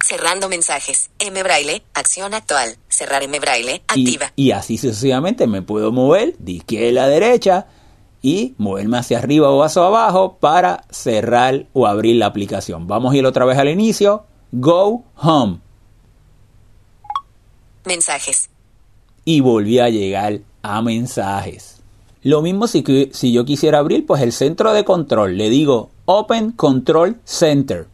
Cerrando 0.01 0.47
mensajes, 0.47 1.09
M 1.17 1.41
Braille, 1.43 1.83
acción 1.93 2.33
actual, 2.33 2.77
cerrar 2.87 3.23
M 3.23 3.39
Braille, 3.39 3.83
activa. 3.87 4.31
Y, 4.35 4.47
y 4.47 4.51
así 4.51 4.77
sucesivamente 4.77 5.47
me 5.47 5.61
puedo 5.61 5.91
mover 5.91 6.37
de 6.37 6.51
izquierda 6.53 7.05
a 7.05 7.07
derecha 7.07 7.67
y 8.23 8.55
moverme 8.57 8.97
hacia 8.97 9.19
arriba 9.19 9.51
o 9.51 9.61
hacia 9.61 9.85
abajo 9.85 10.37
para 10.39 10.85
cerrar 10.89 11.67
o 11.73 11.85
abrir 11.85 12.15
la 12.15 12.27
aplicación. 12.27 12.87
Vamos 12.87 13.13
a 13.13 13.17
ir 13.17 13.25
otra 13.25 13.45
vez 13.45 13.57
al 13.59 13.67
inicio. 13.67 14.23
Go 14.53 15.03
home. 15.17 15.59
Mensajes. 17.85 18.49
Y 19.25 19.41
volví 19.41 19.79
a 19.79 19.89
llegar 19.89 20.39
a 20.61 20.81
mensajes. 20.81 21.81
Lo 22.23 22.41
mismo 22.41 22.67
si, 22.67 22.83
si 23.11 23.33
yo 23.33 23.43
quisiera 23.43 23.79
abrir 23.79 24.05
pues 24.05 24.21
el 24.21 24.31
centro 24.31 24.71
de 24.71 24.85
control. 24.85 25.37
Le 25.37 25.49
digo 25.49 25.91
Open 26.05 26.53
Control 26.53 27.19
Center. 27.25 27.87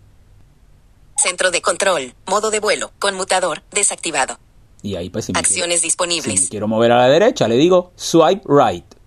Centro 1.18 1.50
de 1.50 1.62
control, 1.62 2.14
modo 2.28 2.52
de 2.52 2.60
vuelo, 2.60 2.92
conmutador, 3.00 3.64
desactivado. 3.72 4.38
Y 4.84 4.96
ahí 4.96 5.10
pues 5.10 5.32
Acciones 5.34 5.82
disponibles. 5.82 6.42
Si 6.42 6.50
quiero 6.50 6.68
mover 6.68 6.92
a 6.92 6.98
la 6.98 7.10
derecha, 7.10 7.48
le 7.48 7.58
digo 7.58 7.92
Swipe 7.96 8.44
Right. 8.48 8.99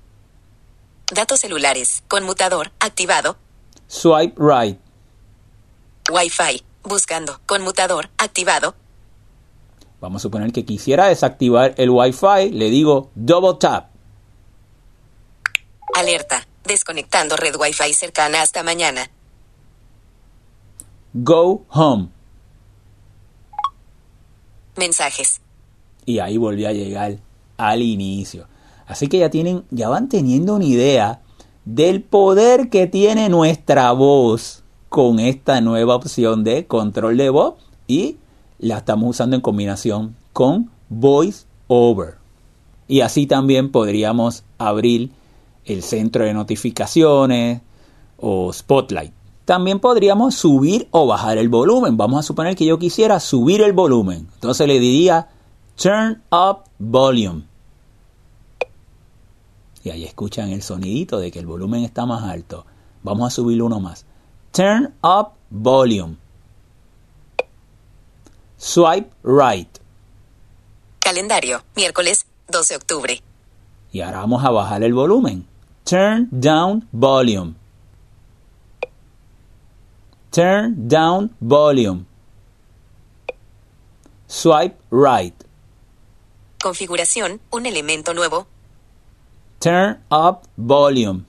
Datos 1.13 1.41
celulares. 1.41 2.03
Conmutador. 2.09 2.73
Activado. 2.81 3.37
Swipe 3.87 4.35
right. 4.39 4.79
Wi-Fi. 6.11 6.65
Buscando. 6.85 7.39
Conmutador. 7.45 8.09
Activado. 8.17 8.75
Vamos 10.01 10.23
a 10.23 10.25
suponer 10.25 10.53
que 10.53 10.65
quisiera 10.65 11.09
desactivar 11.09 11.75
el 11.77 11.91
Wi-Fi. 11.91 12.53
Le 12.53 12.71
digo 12.71 13.11
double 13.15 13.59
tap. 13.61 13.91
Alerta. 15.95 16.47
Desconectando 16.65 17.37
red 17.37 17.57
Wi-Fi 17.57 17.93
cercana 17.93 18.41
hasta 18.41 18.63
mañana. 18.63 19.11
Go 21.13 21.67
home. 21.69 22.09
Mensajes. 24.77 25.43
Y 26.07 26.21
ahí 26.21 26.39
volví 26.39 26.65
a 26.65 26.73
llegar 26.73 27.19
al 27.59 27.83
inicio. 27.83 28.49
Así 28.93 29.09
que 29.09 29.19
ya 29.19 29.31
tienen, 29.31 29.65
ya 29.71 29.89
van 29.89 30.11
teniendo 30.11 30.55
una 30.55 30.67
idea 30.67 31.23
del 31.65 32.03
poder 32.03 32.69
que 32.69 32.87
tiene 32.87 33.31
nuestra 33.31 33.91
voz 33.93 34.65
con 34.91 35.19
esta 35.19 35.63
nueva 35.63 35.97
opción 35.97 36.45
de 36.45 36.67
control 36.67 37.17
de 37.17 37.31
voz 37.31 37.55
y 37.87 38.19
la 38.59 38.77
estamos 38.77 39.09
usando 39.09 39.35
en 39.35 39.41
combinación 39.41 40.15
con 40.35 40.71
voice 40.91 41.47
over. 41.69 42.17
Y 42.87 43.01
así 43.01 43.27
también 43.27 43.73
podríamos 43.73 44.45
abrir 44.59 45.11
el 45.65 45.83
centro 45.83 46.25
de 46.25 46.35
notificaciones 46.35 47.63
o 48.19 48.53
spotlight. 48.53 49.15
También 49.47 49.81
podríamos 49.81 50.35
subir 50.35 50.87
o 50.91 51.07
bajar 51.07 51.39
el 51.39 51.49
volumen. 51.49 51.97
Vamos 51.97 52.21
a 52.21 52.23
suponer 52.23 52.57
que 52.57 52.67
yo 52.67 52.79
quisiera 52.79 53.21
subir 53.21 53.63
el 53.63 53.73
volumen. 53.73 54.29
Entonces 54.35 54.69
le 54.69 54.79
diría 54.79 55.31
turn 55.77 56.23
up 56.31 56.65
volume 56.79 57.52
y 59.85 59.91
ahí 59.91 60.05
escuchan 60.05 60.51
el 60.51 60.63
sonidito 60.63 61.19
de 61.19 61.31
que 61.31 61.39
el 61.39 61.47
volumen 61.47 61.85
está 61.85 62.07
más 62.07 62.23
alto. 62.23 62.65
Vamos 63.03 63.27
a 63.27 63.35
subirlo 63.35 63.67
uno 63.67 63.81
más. 63.81 64.07
Turn 64.53 64.95
up 65.03 65.33
volume. 65.51 66.17
Swipe 68.57 69.11
right. 69.25 69.79
Calendario, 71.01 71.65
miércoles 71.75 72.27
12 72.49 72.75
de 72.75 72.77
octubre. 72.77 73.23
Y 73.91 74.01
ahora 74.01 74.21
vamos 74.21 74.45
a 74.45 74.51
bajar 74.51 74.83
el 74.85 74.95
volumen. 74.95 75.47
Turn 75.85 76.29
down 76.31 76.89
volume. 76.93 77.55
Turn 80.31 80.89
down 80.89 81.35
volume. 81.41 82.07
Swipe 84.29 84.77
right. 84.91 85.35
Configuración, 86.63 87.41
un 87.51 87.67
elemento 87.67 88.15
nuevo. 88.15 88.47
Turn 89.63 90.03
up 90.11 90.41
volume. 90.57 91.23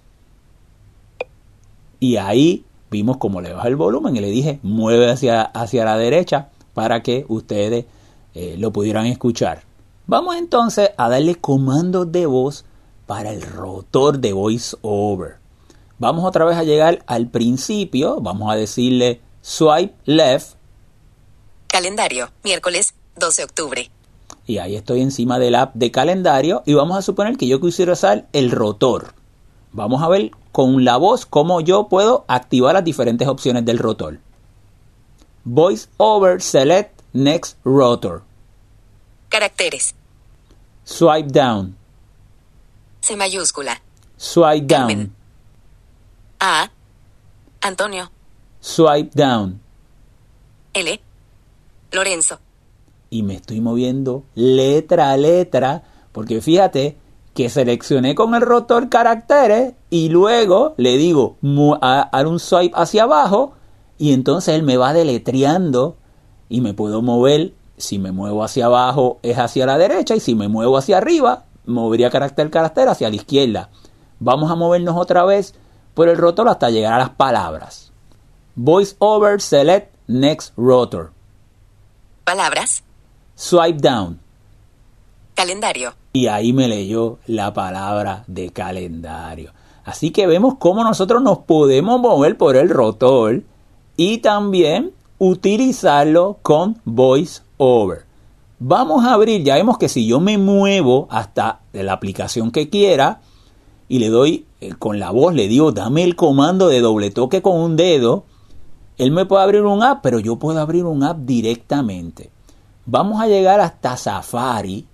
Y 2.00 2.18
ahí 2.18 2.66
vimos 2.90 3.18
cómo 3.18 3.42
le 3.42 3.54
baja 3.54 3.68
el 3.68 3.76
volumen 3.76 4.18
y 4.18 4.22
le 4.22 4.32
dije, 4.32 4.60
mueve 4.64 5.12
hacia, 5.12 5.44
hacia 5.44 5.86
la 5.86 5.98
derecha 5.98 6.50
para 6.74 7.04
que 7.04 7.28
ustedes 7.28 7.86
eh, 8.34 8.56
lo 8.58 8.74
pudieran 8.74 9.06
escuchar. 9.06 9.62
Vamos 10.08 10.36
entonces 10.36 10.90
a 10.98 11.10
darle 11.10 11.36
comandos 11.36 12.12
de 12.12 12.26
voz 12.26 12.66
para 13.06 13.30
el 13.30 13.44
rotor 13.44 14.18
de 14.18 14.34
voiceover. 14.34 15.36
Vamos 16.00 16.26
otra 16.26 16.44
vez 16.46 16.58
a 16.58 16.64
llegar 16.64 17.04
al 17.06 17.28
principio, 17.28 18.20
vamos 18.20 18.52
a 18.52 18.56
decirle 18.56 19.22
swipe 19.44 19.94
left. 20.06 20.56
Calendario, 21.68 22.32
miércoles 22.44 22.96
12 23.16 23.42
de 23.42 23.46
octubre. 23.46 23.92
Y 24.46 24.58
ahí 24.58 24.76
estoy 24.76 25.02
encima 25.02 25.40
del 25.40 25.56
app 25.56 25.74
de 25.76 25.92
calendario 25.92 26.64
y 26.66 26.74
vamos 26.74 26.98
a 26.98 27.02
suponer 27.02 27.38
que 27.38 27.48
yo 27.48 27.62
quisiera 27.62 27.94
usar 27.94 28.28
el 28.34 28.52
rotor. 28.52 29.14
Vamos 29.72 30.04
a 30.04 30.10
ver 30.10 30.32
con 30.52 30.84
la 30.84 30.98
voz 30.98 31.26
cómo 31.26 31.62
yo 31.62 31.88
puedo 31.88 32.26
activar 32.28 32.76
las 32.76 32.84
diferentes 32.84 33.28
opciones 33.28 33.66
del 33.66 33.80
rotor. 33.80 34.20
Voice 35.46 35.88
over 35.98 36.42
select 36.42 37.02
next 37.14 37.58
rotor. 37.64 38.24
Caracteres. 39.30 39.96
Swipe 40.84 41.32
down. 41.32 41.76
C 43.02 43.16
mayúscula. 43.16 43.82
Swipe 44.18 44.68
down. 44.68 45.14
A. 46.40 46.70
Antonio. 47.62 48.12
Swipe 48.60 49.12
down. 49.16 49.60
L. 50.74 51.02
Lorenzo. 51.92 52.40
Y 53.14 53.22
me 53.22 53.36
estoy 53.36 53.62
moviendo 53.62 54.24
letra 54.34 55.12
a 55.12 55.18
letra, 55.18 55.84
porque 56.12 56.42
fíjate 56.42 56.98
que 57.36 57.48
seleccioné 57.48 58.16
con 58.16 58.34
el 58.34 58.42
rotor 58.42 58.90
caracteres 58.90 59.76
y 59.92 60.10
luego 60.10 60.74
le 60.78 60.98
digo 60.98 61.38
a, 61.80 62.24
un 62.26 62.40
swipe 62.40 62.74
hacia 62.76 63.04
abajo 63.04 63.54
y 64.00 64.14
entonces 64.14 64.56
él 64.56 64.64
me 64.64 64.78
va 64.78 64.94
deletreando 64.94 65.96
y 66.50 66.62
me 66.62 66.74
puedo 66.74 67.04
mover. 67.04 67.54
Si 67.78 68.00
me 68.00 68.12
muevo 68.12 68.44
hacia 68.44 68.66
abajo 68.66 69.20
es 69.22 69.38
hacia 69.38 69.68
la 69.68 69.78
derecha 69.78 70.16
y 70.16 70.20
si 70.20 70.34
me 70.34 70.48
muevo 70.48 70.76
hacia 70.76 70.98
arriba 70.98 71.46
movería 71.68 72.10
carácter 72.10 72.50
carácter 72.50 72.88
hacia 72.88 73.12
la 73.12 73.16
izquierda. 73.16 73.70
Vamos 74.20 74.50
a 74.50 74.56
movernos 74.56 74.98
otra 74.98 75.24
vez 75.24 75.54
por 75.94 76.10
el 76.10 76.18
rotor 76.18 76.50
hasta 76.50 76.72
llegar 76.72 76.94
a 76.94 76.98
las 76.98 77.12
palabras. 77.12 77.92
Voice 78.56 78.96
over 78.98 79.40
select 79.40 79.94
next 80.08 80.52
rotor. 80.58 81.12
Palabras. 82.24 82.84
Swipe 83.44 83.82
down. 83.82 84.22
Calendario. 85.36 85.94
Y 86.14 86.28
ahí 86.28 86.54
me 86.54 86.70
leyó 86.70 87.18
la 87.28 87.54
palabra 87.54 88.24
de 88.26 88.52
calendario. 88.52 89.52
Así 89.84 90.12
que 90.12 90.28
vemos 90.28 90.56
cómo 90.60 90.82
nosotros 90.82 91.22
nos 91.22 91.40
podemos 91.40 92.00
mover 92.00 92.38
por 92.38 92.56
el 92.56 92.70
rotor 92.70 93.44
y 93.98 94.20
también 94.20 94.94
utilizarlo 95.18 96.38
con 96.42 96.80
voice 96.86 97.42
over. 97.58 98.06
Vamos 98.60 99.04
a 99.04 99.14
abrir, 99.14 99.44
ya 99.44 99.56
vemos 99.56 99.78
que 99.78 99.90
si 99.90 100.08
yo 100.08 100.22
me 100.22 100.38
muevo 100.38 101.10
hasta 101.12 101.60
la 101.74 101.92
aplicación 101.92 102.50
que 102.50 102.70
quiera 102.70 103.20
y 103.90 104.00
le 104.00 104.08
doy 104.08 104.46
eh, 104.62 104.72
con 104.80 105.00
la 105.00 105.12
voz, 105.12 105.34
le 105.34 105.50
digo 105.50 105.74
dame 105.74 106.06
el 106.06 106.16
comando 106.16 106.70
de 106.70 106.80
doble 106.80 107.12
toque 107.12 107.42
con 107.42 107.60
un 107.60 107.76
dedo, 107.76 108.24
él 108.98 109.12
me 109.12 109.26
puede 109.26 109.44
abrir 109.44 109.64
un 109.64 109.84
app, 109.84 110.00
pero 110.02 110.20
yo 110.20 110.38
puedo 110.38 110.62
abrir 110.62 110.86
un 110.86 111.04
app 111.04 111.18
directamente. 111.18 112.32
Vamos 112.86 113.22
a 113.22 113.28
llegar 113.28 113.60
hasta 113.60 113.96
Safari 113.98 114.86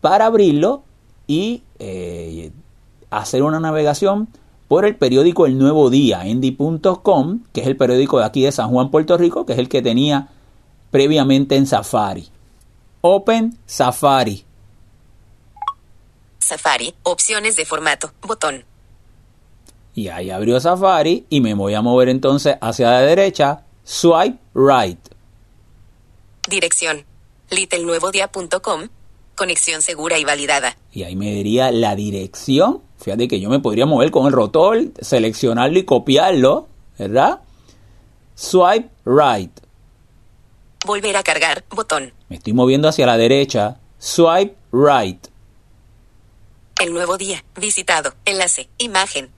para 0.00 0.26
abrirlo 0.26 0.82
y 1.26 1.62
eh, 1.78 2.52
hacer 3.10 3.42
una 3.42 3.60
navegación 3.60 4.28
por 4.68 4.84
el 4.84 4.96
periódico 4.96 5.46
El 5.46 5.58
Nuevo 5.58 5.90
Día, 5.90 6.24
endy.com, 6.26 7.40
que 7.52 7.62
es 7.62 7.66
el 7.66 7.76
periódico 7.76 8.18
de 8.18 8.24
aquí 8.24 8.42
de 8.42 8.52
San 8.52 8.70
Juan, 8.70 8.90
Puerto 8.90 9.16
Rico, 9.16 9.46
que 9.46 9.54
es 9.54 9.58
el 9.58 9.68
que 9.68 9.82
tenía 9.82 10.28
previamente 10.90 11.56
en 11.56 11.66
Safari. 11.66 12.28
Open 13.00 13.58
Safari. 13.66 14.44
Safari, 16.38 16.94
opciones 17.02 17.56
de 17.56 17.64
formato, 17.64 18.12
botón. 18.22 18.64
Y 19.94 20.08
ahí 20.08 20.30
abrió 20.30 20.60
Safari 20.60 21.26
y 21.28 21.40
me 21.40 21.54
voy 21.54 21.74
a 21.74 21.82
mover 21.82 22.08
entonces 22.08 22.56
hacia 22.60 22.90
la 22.90 23.00
derecha, 23.00 23.64
swipe 23.84 24.38
right. 24.54 24.98
Dirección, 26.48 27.04
littlenuevodia.com, 27.50 28.88
conexión 29.34 29.82
segura 29.82 30.18
y 30.18 30.24
validada. 30.24 30.76
Y 30.92 31.04
ahí 31.04 31.16
me 31.16 31.32
diría 31.32 31.70
la 31.70 31.94
dirección. 31.94 32.82
Fíjate 32.98 33.28
que 33.28 33.40
yo 33.40 33.48
me 33.48 33.60
podría 33.60 33.86
mover 33.86 34.10
con 34.10 34.26
el 34.26 34.32
rotor, 34.32 34.80
seleccionarlo 35.00 35.78
y 35.78 35.84
copiarlo, 35.84 36.68
¿verdad? 36.98 37.40
Swipe 38.34 38.90
right. 39.04 39.52
Volver 40.84 41.16
a 41.16 41.22
cargar, 41.22 41.64
botón. 41.70 42.12
Me 42.28 42.36
estoy 42.36 42.52
moviendo 42.52 42.88
hacia 42.88 43.06
la 43.06 43.16
derecha. 43.16 43.78
Swipe 43.98 44.56
right. 44.72 45.26
El 46.80 46.92
nuevo 46.92 47.16
día, 47.16 47.44
visitado, 47.56 48.14
enlace, 48.24 48.68
imagen. 48.78 49.30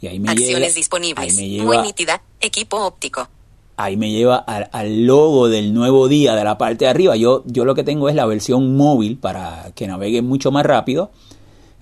Y 0.00 0.08
ahí 0.08 0.20
me 0.20 0.30
Acciones 0.30 0.74
disponibles. 0.74 1.34
Muy 1.34 1.78
nítida, 1.78 2.22
equipo 2.40 2.84
óptico 2.84 3.28
ahí 3.76 3.96
me 3.96 4.10
lleva 4.10 4.36
al, 4.36 5.06
logo 5.06 5.48
del 5.48 5.74
nuevo 5.74 6.08
día 6.08 6.34
de 6.34 6.44
la 6.44 6.58
parte 6.58 6.84
de 6.86 6.90
arriba. 6.90 7.16
Yo, 7.16 7.42
yo 7.46 7.64
lo 7.64 7.74
que 7.74 7.84
tengo 7.84 8.08
es 8.08 8.14
la 8.14 8.26
versión 8.26 8.76
móvil 8.76 9.18
para 9.18 9.70
que 9.74 9.86
navegue 9.86 10.22
mucho 10.22 10.50
más 10.50 10.64
rápido. 10.64 11.10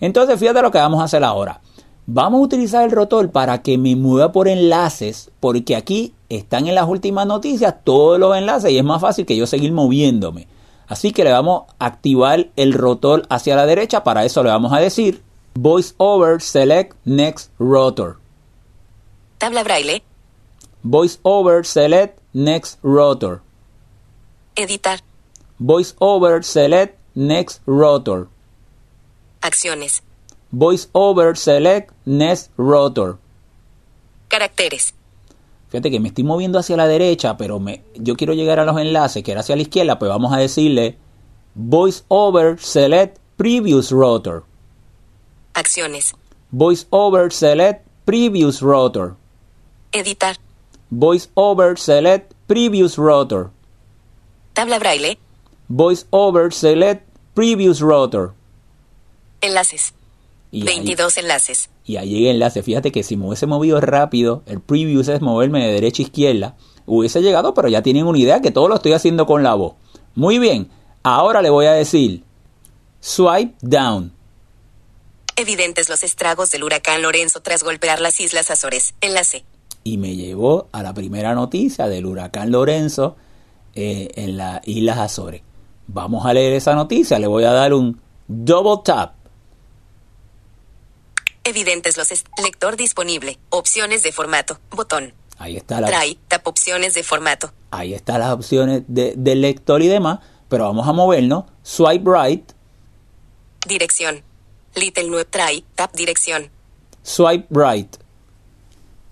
Entonces, 0.00 0.38
fíjate 0.38 0.62
lo 0.62 0.70
que 0.70 0.78
vamos 0.78 1.00
a 1.00 1.04
hacer 1.04 1.22
ahora. 1.24 1.60
Vamos 2.06 2.40
a 2.40 2.44
utilizar 2.44 2.84
el 2.84 2.90
rotor 2.90 3.30
para 3.30 3.62
que 3.62 3.78
me 3.78 3.96
mueva 3.96 4.30
por 4.30 4.48
enlaces, 4.48 5.30
porque 5.40 5.74
aquí 5.74 6.12
están 6.28 6.66
en 6.66 6.74
las 6.74 6.86
últimas 6.86 7.26
noticias 7.26 7.76
todos 7.82 8.18
los 8.18 8.36
enlaces 8.36 8.72
y 8.72 8.78
es 8.78 8.84
más 8.84 9.00
fácil 9.00 9.24
que 9.24 9.36
yo 9.36 9.46
seguir 9.46 9.72
moviéndome. 9.72 10.46
Así 10.86 11.12
que 11.12 11.24
le 11.24 11.32
vamos 11.32 11.62
a 11.78 11.86
activar 11.86 12.48
el 12.56 12.74
rotor 12.74 13.22
hacia 13.30 13.56
la 13.56 13.64
derecha. 13.64 14.04
Para 14.04 14.24
eso 14.24 14.42
le 14.42 14.50
vamos 14.50 14.72
a 14.72 14.80
decir 14.80 15.22
Voice 15.54 15.94
over 15.96 16.42
Select 16.42 16.94
Next 17.04 17.52
Rotor. 17.58 18.18
Tabla 19.38 19.62
braille 19.62 20.02
Voice 20.84 21.18
over 21.22 21.64
select 21.64 22.20
next 22.34 22.78
rotor. 22.82 23.40
Editar. 24.54 25.00
Voice 25.58 25.94
over 25.98 26.42
select 26.42 26.98
next 27.14 27.62
rotor. 27.64 28.28
Acciones. 29.40 30.02
Voice 30.52 30.88
over 30.92 31.34
select 31.36 31.90
next 32.04 32.50
rotor. 32.58 33.16
Caracteres. 34.28 34.92
Fíjate 35.70 35.90
que 35.90 36.00
me 36.00 36.08
estoy 36.08 36.24
moviendo 36.24 36.58
hacia 36.58 36.76
la 36.76 36.86
derecha, 36.86 37.38
pero 37.38 37.58
me, 37.58 37.82
yo 37.94 38.14
quiero 38.14 38.34
llegar 38.34 38.60
a 38.60 38.66
los 38.66 38.78
enlaces 38.78 39.22
que 39.24 39.32
era 39.32 39.40
hacia 39.40 39.56
la 39.56 39.62
izquierda, 39.62 39.98
pues 39.98 40.10
vamos 40.10 40.34
a 40.34 40.36
decirle 40.36 40.98
Voice 41.54 42.02
over 42.08 42.58
select 42.60 43.18
previous 43.38 43.90
rotor. 43.90 44.44
Acciones. 45.54 46.14
Voice 46.50 46.86
over 46.90 47.32
select 47.32 47.86
previous 48.04 48.60
rotor. 48.60 49.16
Editar. 49.92 50.36
Voice 50.90 51.28
over 51.34 51.76
select 51.76 52.34
previous 52.46 52.96
rotor. 52.96 53.50
Tabla 54.54 54.78
braille. 54.78 55.18
Voice 55.68 56.06
over 56.10 56.52
select 56.52 57.02
previous 57.34 57.80
rotor. 57.80 58.34
Enlaces. 59.42 59.92
22 60.52 61.18
enlaces. 61.18 61.68
Y 61.84 61.96
ahí 61.96 62.10
llega 62.10 62.30
enlace. 62.30 62.62
Fíjate 62.62 62.92
que 62.92 63.02
si 63.02 63.16
me 63.16 63.26
hubiese 63.26 63.46
movido 63.46 63.80
rápido, 63.80 64.42
el 64.46 64.60
previous 64.60 65.08
es 65.08 65.20
moverme 65.20 65.66
de 65.66 65.72
derecha 65.72 66.02
a 66.02 66.06
izquierda, 66.06 66.56
hubiese 66.86 67.22
llegado, 67.22 67.54
pero 67.54 67.68
ya 67.68 67.82
tienen 67.82 68.06
una 68.06 68.18
idea 68.18 68.40
que 68.40 68.52
todo 68.52 68.68
lo 68.68 68.76
estoy 68.76 68.92
haciendo 68.92 69.26
con 69.26 69.42
la 69.42 69.54
voz. 69.54 69.74
Muy 70.14 70.38
bien, 70.38 70.70
ahora 71.02 71.42
le 71.42 71.50
voy 71.50 71.66
a 71.66 71.72
decir 71.72 72.22
swipe 73.00 73.54
down. 73.60 74.12
Evidentes 75.36 75.88
los 75.88 76.04
estragos 76.04 76.52
del 76.52 76.62
huracán 76.62 77.02
Lorenzo 77.02 77.40
tras 77.40 77.64
golpear 77.64 78.00
las 78.00 78.20
Islas 78.20 78.52
Azores. 78.52 78.94
Enlace 79.00 79.44
y 79.84 79.98
me 79.98 80.16
a 80.72 80.82
la 80.82 80.94
primera 80.94 81.34
noticia 81.34 81.88
del 81.88 82.06
huracán 82.06 82.50
Lorenzo 82.50 83.16
eh, 83.74 84.10
en 84.16 84.36
las 84.36 84.60
Islas 84.66 84.98
Azores. 84.98 85.42
Vamos 85.86 86.24
a 86.26 86.32
leer 86.32 86.54
esa 86.54 86.74
noticia, 86.74 87.18
le 87.18 87.26
voy 87.26 87.44
a 87.44 87.52
dar 87.52 87.72
un 87.72 88.00
double 88.28 88.82
tap. 88.84 89.14
Evidentes 91.44 91.96
los 91.96 92.08
lector 92.42 92.76
disponible, 92.76 93.38
opciones 93.50 94.02
de 94.02 94.12
formato, 94.12 94.58
botón. 94.70 95.12
Ahí 95.38 95.56
está 95.56 95.80
la 95.80 95.88
Trae, 95.88 96.16
tap 96.28 96.46
opciones 96.46 96.94
de 96.94 97.02
formato. 97.02 97.52
Ahí 97.70 97.92
están 97.92 98.20
las 98.20 98.32
opciones 98.32 98.84
de, 98.86 99.14
del 99.16 99.40
lector 99.40 99.82
y 99.82 99.88
demás, 99.88 100.20
pero 100.48 100.64
vamos 100.64 100.86
a 100.86 100.92
movernos. 100.92 101.44
Swipe 101.62 102.10
right. 102.10 102.52
Dirección. 103.66 104.22
Little 104.76 105.08
New 105.08 105.24
Try, 105.24 105.64
tap 105.74 105.92
dirección. 105.94 106.50
Swipe 107.02 107.46
right. 107.50 108.03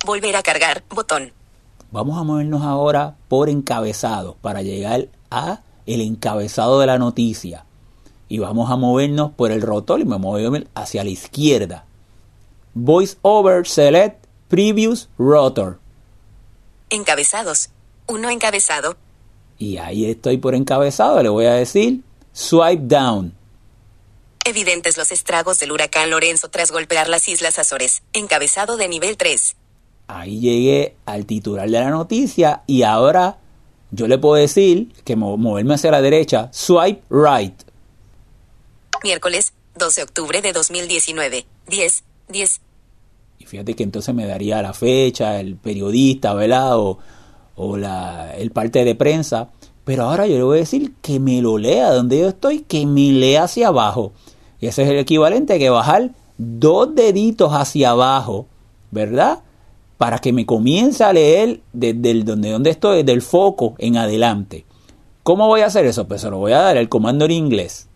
Volver 0.05 0.35
a 0.35 0.43
cargar, 0.43 0.83
botón. 0.91 1.33
Vamos 1.93 2.19
a 2.19 2.25
movernos 2.25 2.63
ahora 2.63 3.17
por 3.29 3.49
encabezado 3.49 4.37
para 4.41 4.63
llegar 4.63 5.09
a 5.31 5.61
el 5.87 6.01
encabezado 6.01 6.81
de 6.81 6.87
la 6.87 6.99
noticia. 6.99 7.65
Y 8.29 8.39
vamos 8.39 8.71
a 8.71 8.77
movernos 8.77 9.31
por 9.33 9.53
el 9.53 9.63
rotor 9.63 10.01
y 10.01 10.05
me 10.05 10.19
muevo 10.19 10.57
hacia 10.75 11.05
la 11.05 11.11
izquierda. 11.11 11.85
Voice 12.75 13.17
over 13.23 13.67
select 13.67 14.27
previous 14.49 15.09
rotor. 15.19 15.79
Encabezados. 16.91 17.69
Uno 18.09 18.29
encabezado. 18.31 18.97
Y 19.59 19.77
ahí 19.77 20.07
estoy 20.11 20.39
por 20.39 20.55
encabezado, 20.55 21.23
le 21.23 21.29
voy 21.29 21.47
a 21.47 21.53
decir 21.53 22.01
swipe 22.33 22.83
down. 22.87 23.35
Evidentes 24.45 24.97
los 24.97 25.13
estragos 25.13 25.61
del 25.61 25.71
huracán 25.71 26.11
Lorenzo 26.11 26.49
tras 26.49 26.73
golpear 26.73 27.09
las 27.09 27.29
Islas 27.29 27.61
Azores. 27.61 28.03
Encabezado 28.13 28.77
de 28.77 28.89
nivel 28.89 29.17
3. 29.17 29.55
Ahí 30.07 30.41
llegué 30.41 30.97
al 31.07 31.27
titular 31.27 31.69
de 31.69 31.81
la 31.81 31.91
noticia 31.91 32.63
y 32.67 32.83
ahora 32.83 33.39
yo 33.91 34.09
le 34.09 34.19
puedo 34.19 34.37
decir 34.37 34.93
que 35.05 35.17
moverme 35.17 35.75
hacia 35.75 35.91
la 35.91 36.01
derecha, 36.01 36.49
swipe 36.51 37.03
right. 37.11 37.55
Miércoles, 39.05 39.53
12 39.77 40.01
de 40.01 40.05
octubre 40.05 40.43
de 40.43 40.53
2019, 40.53 41.47
10, 41.69 42.05
10. 42.29 42.61
Y 43.39 43.45
fíjate 43.45 43.75
que 43.75 43.83
entonces 43.83 44.15
me 44.15 44.27
daría 44.27 44.63
la 44.63 44.73
fecha, 44.73 45.41
el 45.41 45.57
periodista, 45.57 46.33
¿verdad? 46.35 46.77
O, 46.77 47.77
la, 47.77 48.35
el 48.37 48.51
parte 48.51 48.85
de 48.85 48.95
prensa. 48.95 49.51
Pero 49.85 50.05
ahora 50.05 50.27
yo 50.27 50.37
le 50.37 50.43
voy 50.43 50.57
a 50.59 50.61
decir 50.61 50.95
que 51.03 51.19
me 51.19 51.43
lo 51.43 51.59
lea 51.59 51.93
donde 51.93 52.21
yo 52.21 52.29
estoy, 52.29 52.61
que 52.61 52.87
me 52.87 53.13
lea 53.13 53.45
hacia 53.45 53.69
abajo. 53.69 54.13
Y 54.61 54.69
ese 54.69 54.85
es 54.85 54.91
el 54.91 54.99
equivalente 54.99 55.55
a 55.55 55.59
que 55.59 55.69
bajar 55.69 56.13
dos 56.39 56.95
deditos 56.95 57.53
hacia 57.53 57.91
abajo, 57.91 58.47
¿verdad? 58.91 59.41
Para 60.03 60.19
que 60.19 60.33
me 60.33 60.45
comience 60.45 61.05
a 61.05 61.13
leer 61.13 61.61
desde 61.73 62.11
el, 62.11 62.25
donde, 62.25 62.71
estoy, 62.71 63.05
del 63.05 63.23
foco 63.23 63.77
en 63.79 63.97
adelante. 63.97 64.67
¿Cómo 65.23 65.47
voy 65.47 65.61
a 65.61 65.67
hacer 65.67 65.87
eso? 65.87 66.09
Pues 66.09 66.23
se 66.23 66.29
lo 66.29 66.39
voy 66.39 66.51
a 66.51 66.59
dar 66.59 66.77
el 66.77 66.89
comando 66.89 67.25
en 67.27 67.31
inglés. 67.31 67.87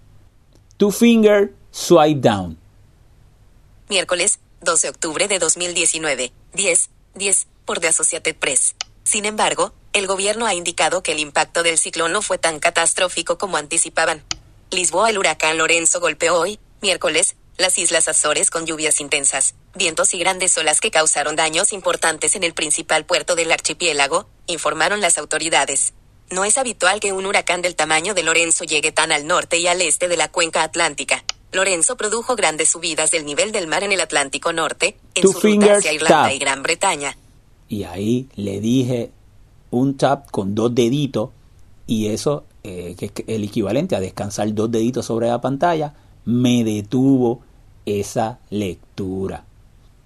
Two 0.77 0.93
finger 0.93 1.53
swipe 1.73 2.21
down. 2.21 2.59
Miércoles 3.89 4.39
12 4.61 4.87
de 4.87 4.91
octubre 4.91 5.27
de 5.27 5.41
2019, 5.41 6.31
10, 6.55 6.91
10, 7.17 7.49
por 7.65 7.81
The 7.81 7.89
Associated 7.89 8.37
Press. 8.37 8.77
Sin 9.03 9.25
embargo, 9.25 9.73
el 9.93 10.07
gobierno 10.07 10.47
ha 10.47 10.55
indicado 10.55 11.03
que 11.03 11.11
el 11.11 11.19
impacto 11.19 11.65
del 11.65 11.77
ciclón 11.77 12.13
no 12.13 12.23
fue 12.23 12.39
tan 12.39 12.61
catastrófico 12.61 13.37
como 13.37 13.57
anticipaban. 13.57 14.23
Lisboa 14.71 15.11
el 15.11 15.19
huracán 15.19 15.59
Lorenzo 15.59 15.99
golpeó 15.99 16.39
hoy, 16.39 16.61
miércoles, 16.83 17.35
las 17.59 17.79
Islas 17.79 18.09
Azores 18.09 18.51
con 18.51 18.67
lluvias 18.67 19.01
intensas, 19.01 19.55
vientos 19.75 20.15
y 20.15 20.19
grandes 20.19 20.57
olas 20.59 20.81
que 20.81 20.91
causaron 20.91 21.37
daños 21.37 21.73
importantes 21.73 22.37
en 22.37 22.45
el 22.45 22.55
principal 22.55 23.07
puerto 23.07 23.35
del 23.35 23.53
archipiélago, 23.53 24.27
informaron 24.47 25.01
las 25.01 25.19
autoridades. 25.19 25.95
No 26.31 26.45
es 26.45 26.59
habitual 26.59 27.01
que 27.01 27.13
un 27.13 27.27
huracán 27.27 27.63
del 27.63 27.77
tamaño 27.77 28.15
de 28.15 28.23
Lorenzo 28.23 28.65
llegue 28.65 28.93
tan 28.93 29.13
al 29.13 29.27
norte 29.27 29.59
y 29.59 29.67
al 29.69 29.81
este 29.81 30.09
de 30.09 30.17
la 30.17 30.31
cuenca 30.31 30.63
atlántica. 30.63 31.25
Lorenzo 31.53 31.97
produjo 31.97 32.37
grandes 32.37 32.71
subidas 32.71 33.11
del 33.11 33.25
nivel 33.25 33.53
del 33.53 33.69
mar 33.69 33.85
en 33.85 33.93
el 33.93 34.01
Atlántico 34.01 34.53
Norte, 34.53 34.99
en 35.15 35.23
su 35.23 35.41
ruta 35.41 35.77
hacia 35.77 35.93
Irlanda 35.93 36.33
y 36.33 36.39
Gran 36.39 36.63
Bretaña. 36.63 37.17
Y 37.69 37.85
ahí 37.85 38.29
le 38.35 38.61
dije 38.61 39.13
un 39.71 39.97
tap 39.97 40.31
con 40.31 40.55
dos 40.55 40.75
deditos 40.75 41.31
y 41.87 42.09
eso 42.09 42.45
eh, 42.65 42.97
que 42.99 43.07
es 43.07 43.13
el 43.29 43.45
equivalente 43.45 43.95
a 43.95 44.01
descansar 44.01 44.53
dos 44.53 44.71
deditos 44.71 45.07
sobre 45.07 45.29
la 45.29 45.41
pantalla, 45.41 45.95
me 46.25 46.65
detuvo 46.65 47.43
esa 47.87 48.39
lectura. 48.51 49.45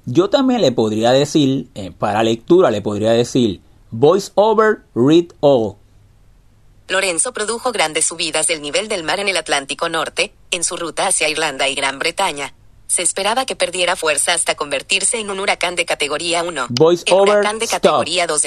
Yo 0.06 0.30
también 0.30 0.60
le 0.60 0.72
podría 0.72 1.12
decir, 1.12 1.68
eh, 1.74 1.90
para 1.90 2.22
lectura 2.22 2.70
le 2.70 2.82
podría 2.82 3.12
decir, 3.12 3.60
voice 3.90 4.30
over, 4.34 4.80
read 4.94 5.26
all. 5.40 5.76
Lorenzo 6.88 7.32
produjo 7.32 7.70
grandes 7.72 8.06
subidas 8.06 8.46
del 8.46 8.62
nivel 8.62 8.88
del 8.88 9.04
mar 9.04 9.20
en 9.20 9.28
el 9.28 9.36
Atlántico 9.36 9.88
Norte, 9.88 10.32
en 10.50 10.64
su 10.64 10.76
ruta 10.76 11.06
hacia 11.06 11.28
Irlanda 11.28 11.68
y 11.68 11.74
Gran 11.74 11.98
Bretaña. 11.98 12.54
Se 12.88 13.02
esperaba 13.02 13.46
que 13.46 13.54
perdiera 13.54 13.94
fuerza 13.94 14.34
hasta 14.34 14.56
convertirse 14.56 15.20
en 15.20 15.30
un 15.30 15.38
huracán 15.38 15.76
de 15.76 15.86
categoría 15.86 16.42
1. 16.42 16.66
Voice 16.70 17.04
over, 17.12 17.36
huracán 17.36 17.60
de 17.60 17.68
categoría 17.68 18.26
2 18.26 18.42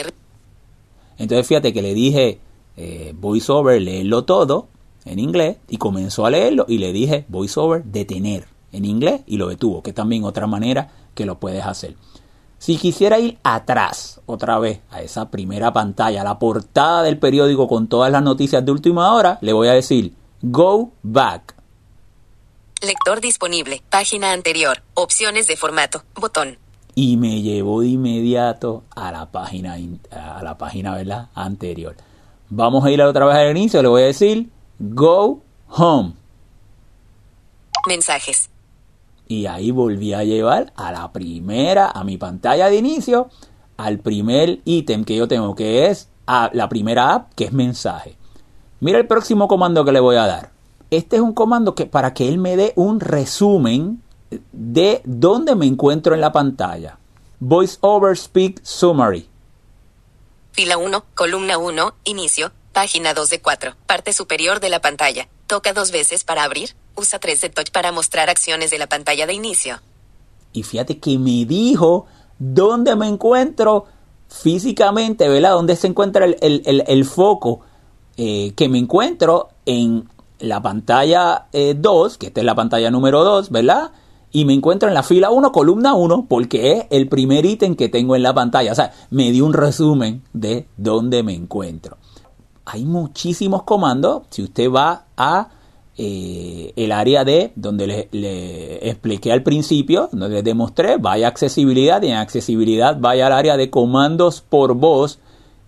Entonces 1.17 1.47
fíjate 1.47 1.71
que 1.71 1.81
le 1.81 1.93
dije 1.93 2.39
eh, 2.75 3.13
voiceover, 3.15 3.81
leerlo 3.81 4.25
todo 4.25 4.67
en 5.05 5.19
inglés 5.19 5.57
y 5.69 5.77
comenzó 5.77 6.25
a 6.25 6.29
leerlo 6.29 6.65
y 6.67 6.79
le 6.79 6.91
dije 6.91 7.23
voiceover, 7.29 7.83
detener 7.85 8.52
en 8.73 8.85
inglés 8.85 9.21
y 9.25 9.37
lo 9.37 9.47
detuvo, 9.47 9.81
que 9.81 9.91
es 9.91 9.95
también 9.95 10.25
otra 10.25 10.47
manera 10.47 10.89
que 11.15 11.25
lo 11.25 11.39
puedes 11.39 11.65
hacer. 11.65 11.95
Si 12.57 12.77
quisiera 12.77 13.19
ir 13.19 13.37
atrás 13.43 14.21
otra 14.25 14.57
vez 14.57 14.79
a 14.89 15.01
esa 15.01 15.29
primera 15.29 15.73
pantalla, 15.73 16.23
la 16.23 16.39
portada 16.39 17.03
del 17.03 17.19
periódico 17.19 17.67
con 17.67 17.87
todas 17.87 18.11
las 18.11 18.23
noticias 18.23 18.63
de 18.65 18.71
última 18.71 19.13
hora, 19.13 19.37
le 19.41 19.51
voy 19.51 19.67
a 19.67 19.73
decir 19.73 20.13
go 20.41 20.91
back. 21.03 21.55
Lector 22.81 23.21
disponible, 23.21 23.81
página 23.89 24.31
anterior, 24.31 24.81
opciones 24.93 25.47
de 25.47 25.57
formato, 25.57 26.03
botón. 26.15 26.57
Y 26.95 27.17
me 27.17 27.41
llevó 27.41 27.81
de 27.81 27.87
inmediato 27.87 28.83
a 28.95 29.11
la 29.11 29.31
página, 29.31 29.77
a 30.11 30.41
la 30.41 30.57
página 30.57 30.95
¿verdad? 30.95 31.29
anterior. 31.33 31.97
Vamos 32.49 32.85
a 32.85 32.91
ir 32.91 33.01
otra 33.01 33.25
vez 33.25 33.35
al 33.35 33.51
inicio, 33.57 33.81
le 33.81 33.89
voy 33.89 34.03
a 34.03 34.05
decir 34.05 34.49
go 34.79 35.41
home. 35.67 36.13
Mensajes. 37.87 38.52
Y 39.33 39.47
ahí 39.47 39.71
volví 39.71 40.13
a 40.13 40.23
llevar 40.23 40.73
a 40.75 40.91
la 40.91 41.11
primera, 41.11 41.89
a 41.89 42.03
mi 42.03 42.17
pantalla 42.17 42.69
de 42.69 42.75
inicio, 42.75 43.29
al 43.77 43.97
primer 43.97 44.59
ítem 44.63 45.03
que 45.03 45.15
yo 45.15 45.27
tengo, 45.27 45.55
que 45.55 45.87
es 45.87 46.07
a 46.27 46.51
la 46.53 46.69
primera 46.69 47.15
app, 47.15 47.33
que 47.33 47.45
es 47.45 47.51
mensaje. 47.51 48.15
Mira 48.79 48.99
el 48.99 49.07
próximo 49.07 49.47
comando 49.47 49.83
que 49.83 49.91
le 49.91 49.99
voy 49.99 50.17
a 50.17 50.27
dar. 50.27 50.51
Este 50.91 51.15
es 51.15 51.21
un 51.23 51.33
comando 51.33 51.73
que 51.73 51.87
para 51.87 52.13
que 52.13 52.29
él 52.29 52.37
me 52.37 52.55
dé 52.55 52.73
un 52.75 52.99
resumen 52.99 54.03
de 54.51 55.01
dónde 55.03 55.55
me 55.55 55.65
encuentro 55.65 56.13
en 56.13 56.21
la 56.21 56.31
pantalla. 56.31 56.99
Voice 57.39 57.79
over 57.81 58.15
speak 58.15 58.61
summary. 58.63 59.27
Fila 60.51 60.77
1, 60.77 61.05
columna 61.15 61.57
1, 61.57 61.95
inicio, 62.03 62.51
página 62.71 63.15
2 63.15 63.31
de 63.31 63.41
4, 63.41 63.75
parte 63.87 64.13
superior 64.13 64.59
de 64.59 64.69
la 64.69 64.79
pantalla. 64.79 65.27
Toca 65.47 65.73
dos 65.73 65.89
veces 65.89 66.23
para 66.23 66.43
abrir, 66.43 66.75
usa 66.95 67.19
3 67.19 67.41
de 67.41 67.49
touch 67.49 67.71
para 67.71 67.91
mostrar 67.91 68.29
acciones 68.29 68.71
de 68.71 68.77
la 68.77 68.87
pantalla 68.87 69.25
de 69.25 69.33
inicio. 69.33 69.79
Y 70.51 70.63
fíjate 70.63 70.99
que 70.99 71.17
me 71.17 71.45
dijo 71.45 72.05
dónde 72.37 72.95
me 72.95 73.07
encuentro 73.07 73.85
físicamente, 74.29 75.27
¿verdad? 75.27 75.51
Dónde 75.51 75.75
se 75.75 75.87
encuentra 75.87 76.25
el, 76.25 77.05
foco 77.05 77.61
eh, 78.17 78.53
que 78.55 78.69
me 78.69 78.77
encuentro 78.77 79.49
en 79.65 80.09
la 80.39 80.61
pantalla 80.61 81.47
2, 81.51 82.13
eh, 82.13 82.17
que 82.19 82.27
esta 82.27 82.41
es 82.41 82.45
la 82.45 82.55
pantalla 82.55 82.91
número 82.91 83.23
2, 83.23 83.49
¿verdad? 83.49 83.91
y 84.35 84.45
me 84.45 84.53
encuentro 84.53 84.89
en 84.89 84.95
la 84.95 85.03
fila 85.03 85.29
1, 85.29 85.51
columna 85.51 85.93
1, 85.93 86.25
porque 86.27 86.71
es 86.71 86.85
el 86.89 87.07
primer 87.07 87.45
ítem 87.45 87.75
que 87.75 87.87
tengo 87.87 88.15
en 88.15 88.23
la 88.23 88.33
pantalla. 88.33 88.71
O 88.71 88.75
sea, 88.75 88.91
me 89.11 89.31
dio 89.31 89.45
un 89.45 89.53
resumen 89.53 90.23
de 90.33 90.67
dónde 90.75 91.21
me 91.21 91.35
encuentro. 91.35 91.97
Hay 92.65 92.83
muchísimos 92.83 93.61
comandos. 93.61 94.23
Si 94.31 94.41
usted 94.41 94.71
va 94.71 95.05
a 95.15 95.49
eh, 95.95 96.73
el 96.75 96.91
área 96.91 97.23
de 97.23 97.51
donde 97.55 98.07
le, 98.11 98.89
expliqué 98.89 99.31
al 99.31 99.43
principio, 99.43 100.09
donde 100.11 100.35
les 100.35 100.43
demostré, 100.43 100.97
vaya 100.97 101.27
accesibilidad 101.27 102.01
y 102.01 102.07
en 102.07 102.15
accesibilidad 102.15 102.97
vaya 102.99 103.27
al 103.27 103.33
área 103.33 103.57
de 103.57 103.69
comandos 103.69 104.41
por 104.41 104.73
voz 104.73 105.19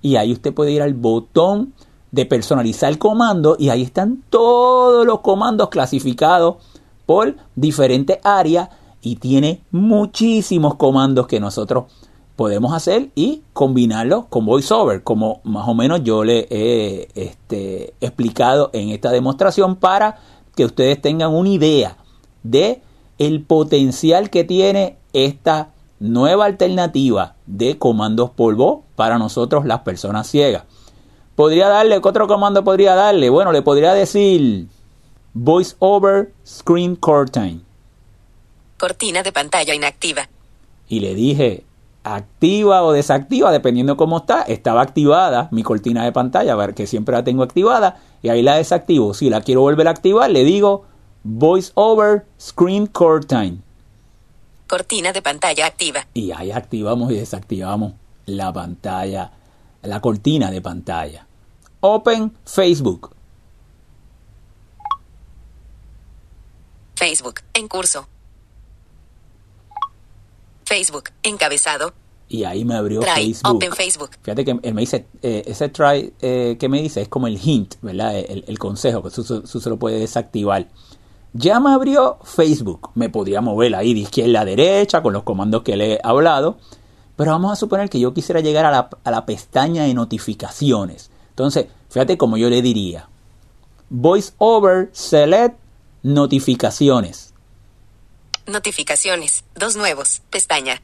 y 0.02 0.16
ahí 0.16 0.32
usted 0.32 0.54
puede 0.54 0.72
ir 0.72 0.82
al 0.82 0.96
botón 0.96 1.74
de 2.12 2.26
personalizar 2.26 2.90
el 2.90 2.98
comando 2.98 3.56
y 3.60 3.70
ahí 3.70 3.84
están 3.84 4.24
todos 4.30 5.06
los 5.06 5.20
comandos 5.20 5.70
clasificados 5.70 6.56
por 7.06 7.36
diferentes 7.56 8.18
áreas 8.24 8.70
y 9.02 9.18
tiene 9.18 9.62
muchísimos 9.70 10.76
comandos 10.76 11.28
que 11.28 11.40
nosotros 11.40 11.86
podemos 12.36 12.74
hacer 12.74 13.10
y 13.16 13.44
combinarlos 13.54 14.26
con 14.26 14.46
VoiceOver, 14.46 15.04
como 15.04 15.42
más 15.44 15.68
o 15.68 15.74
menos 15.74 16.04
yo 16.04 16.24
le 16.24 16.48
he 16.50 17.08
este, 17.16 17.94
explicado 18.02 18.70
en 18.74 18.90
esta 18.90 19.12
demostración 19.12 19.78
para 19.78 20.20
que 20.56 20.66
ustedes 20.66 21.02
tengan 21.02 21.34
una 21.34 21.50
idea 21.50 21.98
de 22.44 22.82
el 23.18 23.42
potencial 23.44 24.30
que 24.30 24.44
tiene 24.44 24.98
esta 25.14 25.70
nueva 26.00 26.46
alternativa 26.46 27.36
de 27.46 27.78
comandos 27.78 28.30
por 28.32 28.56
voz 28.56 28.82
para 28.96 29.18
nosotros 29.18 29.66
las 29.66 29.80
personas 29.82 30.28
ciegas. 30.28 30.64
Podría 31.36 31.68
darle, 31.68 32.02
¿qué 32.02 32.08
otro 32.08 32.28
comando 32.28 32.64
podría 32.64 32.96
darle? 32.96 33.30
Bueno, 33.30 33.52
le 33.52 33.62
podría 33.62 33.94
decir 33.94 34.68
Voice 35.34 35.76
over 35.80 36.34
Screen 36.46 36.96
Curtain. 36.96 37.64
Cortina 38.78 39.24
de 39.24 39.32
pantalla 39.32 39.74
inactiva. 39.74 40.30
Y 40.88 41.00
le 41.00 41.16
dije, 41.16 41.64
activa 42.06 42.84
o 42.84 42.94
desactiva, 42.94 43.52
dependiendo 43.52 43.98
cómo 43.98 44.18
está. 44.18 44.44
Estaba 44.44 44.82
activada 44.82 45.50
mi 45.52 45.64
cortina 45.64 46.06
de 46.06 46.12
pantalla, 46.12 46.54
a 46.54 46.56
ver, 46.56 46.76
que 46.76 46.88
siempre 46.88 47.16
la 47.16 47.24
tengo 47.24 47.44
activada, 47.44 47.98
y 48.22 48.30
ahí 48.30 48.44
la 48.44 48.56
desactivo. 48.56 49.14
Si 49.14 49.30
la 49.30 49.42
quiero 49.42 49.62
volver 49.62 49.88
a 49.88 49.92
activar, 49.92 50.30
le 50.30 50.44
digo 50.44 50.86
Voice 51.24 51.72
Over 51.74 52.26
Screen 52.40 52.86
Curtain. 52.88 53.64
Cortina 54.68 55.12
de 55.12 55.22
pantalla 55.22 55.66
activa. 55.66 56.08
Y 56.14 56.32
ahí 56.32 56.52
activamos 56.52 57.12
y 57.12 57.16
desactivamos 57.16 57.94
la 58.26 58.54
pantalla, 58.54 59.32
la 59.82 60.00
cortina 60.00 60.52
de 60.52 60.62
pantalla. 60.62 61.28
Open 61.82 62.34
Facebook. 62.46 63.16
Facebook, 66.96 67.42
en 67.54 67.68
curso. 67.68 68.08
Facebook, 70.76 71.12
encabezado. 71.24 71.94
Y 72.28 72.44
ahí 72.44 72.66
me 72.66 72.76
abrió 72.76 73.00
Try, 73.00 73.34
Facebook. 73.34 73.56
open 73.56 73.72
Facebook. 73.72 74.10
Fíjate 74.22 74.44
que 74.44 74.60
él 74.62 74.74
me 74.74 74.82
dice, 74.82 75.08
eh, 75.22 75.44
ese 75.46 75.70
try 75.70 76.12
eh, 76.22 76.58
que 76.60 76.68
me 76.68 76.82
dice 76.82 77.02
es 77.02 77.08
como 77.08 77.28
el 77.28 77.40
hint, 77.42 77.76
¿verdad? 77.82 78.18
El, 78.18 78.44
el 78.46 78.60
consejo, 78.60 79.02
que 79.02 79.08
eso, 79.08 79.22
eso 79.22 79.60
se 79.60 79.70
lo 79.70 79.78
puede 79.78 80.00
desactivar. 80.00 80.68
Ya 81.32 81.62
me 81.62 81.72
abrió 81.72 82.18
Facebook. 82.24 82.90
Me 82.94 83.08
podría 83.08 83.40
mover 83.40 83.74
ahí 83.74 83.94
de 83.94 84.02
izquierda 84.02 84.42
a 84.42 84.46
derecha 84.46 85.02
con 85.02 85.14
los 85.14 85.24
comandos 85.24 85.64
que 85.64 85.78
le 85.78 85.94
he 85.94 86.00
hablado. 86.04 86.58
Pero 87.16 87.32
vamos 87.32 87.54
a 87.54 87.56
suponer 87.56 87.90
que 87.90 88.02
yo 88.02 88.14
quisiera 88.14 88.42
llegar 88.42 88.66
a 88.66 88.72
la, 88.72 88.90
a 89.02 89.12
la 89.12 89.26
pestaña 89.26 89.84
de 89.84 89.94
notificaciones. 89.94 91.10
Entonces, 91.30 91.68
fíjate 91.90 92.18
como 92.18 92.36
yo 92.36 92.50
le 92.50 92.62
diría. 92.62 93.08
Voice 93.90 94.34
over 94.40 94.90
select 94.92 95.58
notificaciones. 96.04 97.25
Notificaciones. 98.48 99.44
Dos 99.56 99.76
nuevos. 99.76 100.22
Pestaña. 100.30 100.82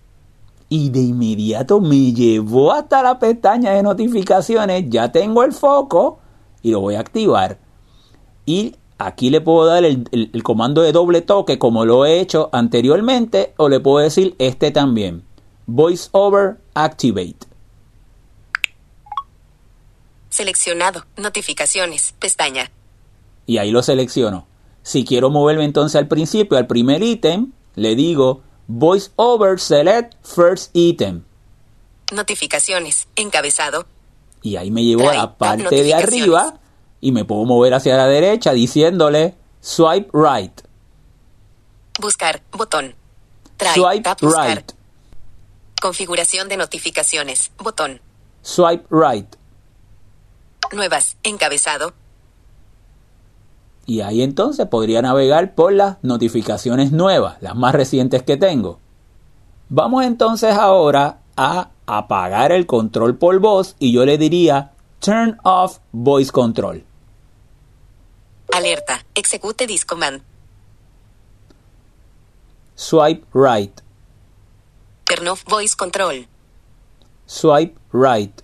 Y 0.68 0.90
de 0.90 1.00
inmediato 1.00 1.80
me 1.80 2.14
llevó 2.14 2.72
hasta 2.72 3.04
la 3.04 3.20
pestaña 3.20 3.72
de 3.72 3.84
notificaciones. 3.84 4.86
Ya 4.88 5.12
tengo 5.12 5.44
el 5.44 5.54
foco 5.54 6.20
y 6.62 6.72
lo 6.72 6.80
voy 6.80 6.96
a 6.96 7.02
activar. 7.02 7.60
Y 8.46 8.76
aquí 8.98 9.30
le 9.30 9.42
puedo 9.42 9.66
dar 9.66 9.84
el, 9.84 10.08
el, 10.12 10.32
el 10.34 10.44
comando 10.44 10.82
de 10.82 10.92
doble 10.92 11.22
toque 11.22 11.60
como 11.60 11.86
lo 11.86 12.06
he 12.06 12.20
hecho 12.20 12.50
anteriormente. 12.52 13.54
O 13.58 13.70
le 13.70 13.80
puedo 13.80 14.04
decir 14.04 14.36
este 14.40 14.72
también. 14.72 15.24
Voice 15.68 16.10
over 16.14 16.58
activate. 16.74 17.38
Seleccionado. 20.30 21.06
Notificaciones. 21.18 22.16
Pestaña. 22.18 22.72
Y 23.46 23.58
ahí 23.58 23.70
lo 23.70 23.84
selecciono. 23.84 24.48
Si 24.84 25.06
quiero 25.06 25.30
moverme 25.30 25.66
entonces 25.66 25.96
al 25.96 26.08
principio, 26.08 26.58
al 26.58 26.68
primer 26.68 27.04
ítem, 27.04 27.52
le 27.76 27.96
digo 27.96 28.42
Voice 28.68 29.12
over 29.18 29.60
select 29.60 30.16
first 30.24 30.72
item. 30.74 31.24
Notificaciones. 32.12 33.08
Encabezado. 33.16 33.86
Y 34.42 34.56
ahí 34.56 34.72
me 34.72 34.84
llevo 34.84 35.10
a 35.10 35.14
la 35.14 35.38
parte 35.38 35.84
de 35.84 35.94
arriba 35.94 36.60
y 37.02 37.12
me 37.12 37.26
puedo 37.26 37.44
mover 37.46 37.74
hacia 37.74 37.98
la 37.98 38.08
derecha 38.08 38.54
diciéndole 38.54 39.36
swipe 39.60 40.10
right. 40.14 40.62
Buscar. 42.00 42.42
Botón. 42.52 42.96
Swipe 43.74 44.16
right. 44.22 44.72
Configuración 45.82 46.48
de 46.48 46.58
notificaciones. 46.58 47.52
Botón. 47.58 48.02
Swipe 48.42 48.88
right. 48.90 49.36
Nuevas. 50.72 51.18
Encabezado. 51.24 51.94
Y 53.92 54.00
ahí 54.00 54.22
entonces 54.22 54.68
podría 54.68 55.02
navegar 55.02 55.54
por 55.54 55.74
las 55.74 55.98
notificaciones 56.02 56.94
nuevas, 56.94 57.42
las 57.42 57.58
más 57.58 57.76
recientes 57.76 58.24
que 58.24 58.38
tengo. 58.38 58.80
Vamos 59.68 60.06
entonces 60.06 60.56
ahora 60.56 61.20
a 61.36 61.72
apagar 61.86 62.54
el 62.54 62.66
control 62.66 63.18
por 63.18 63.38
voz 63.40 63.76
y 63.80 63.92
yo 63.92 64.06
le 64.06 64.18
diría 64.18 64.72
turn 65.02 65.38
off 65.44 65.80
voice 65.92 66.32
control. 66.32 66.86
Alerta. 68.54 69.04
Execute 69.14 69.68
this 69.68 69.84
command. 69.84 70.22
Swipe 72.76 73.26
right. 73.34 73.78
Turn 75.04 75.28
off 75.28 75.44
voice 75.50 75.76
control. 75.76 76.28
Swipe 77.26 77.78
right. 77.92 78.42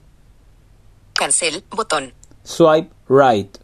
Cancel. 1.14 1.64
Botón. 1.70 2.12
Swipe 2.44 2.92
right. 3.08 3.58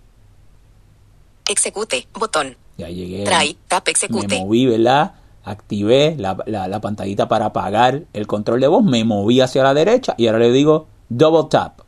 Execute. 1.47 2.07
Botón. 2.13 2.55
Ya 2.77 2.89
llegué. 2.89 3.23
Try. 3.25 3.57
Tap. 3.67 3.85
Me 3.87 3.91
Execute. 3.91 4.39
moví, 4.39 4.65
¿verdad? 4.65 5.13
Activé 5.45 6.15
la, 6.17 6.37
la, 6.45 6.67
la 6.67 6.79
pantallita 6.81 7.27
para 7.27 7.47
apagar 7.47 8.03
el 8.13 8.27
control 8.27 8.61
de 8.61 8.67
voz. 8.67 8.83
Me 8.83 9.03
moví 9.03 9.41
hacia 9.41 9.61
la 9.63 9.73
derecha 9.73 10.15
y 10.17 10.27
ahora 10.27 10.39
le 10.39 10.51
digo 10.51 10.87
double 11.09 11.49
tap. 11.49 11.81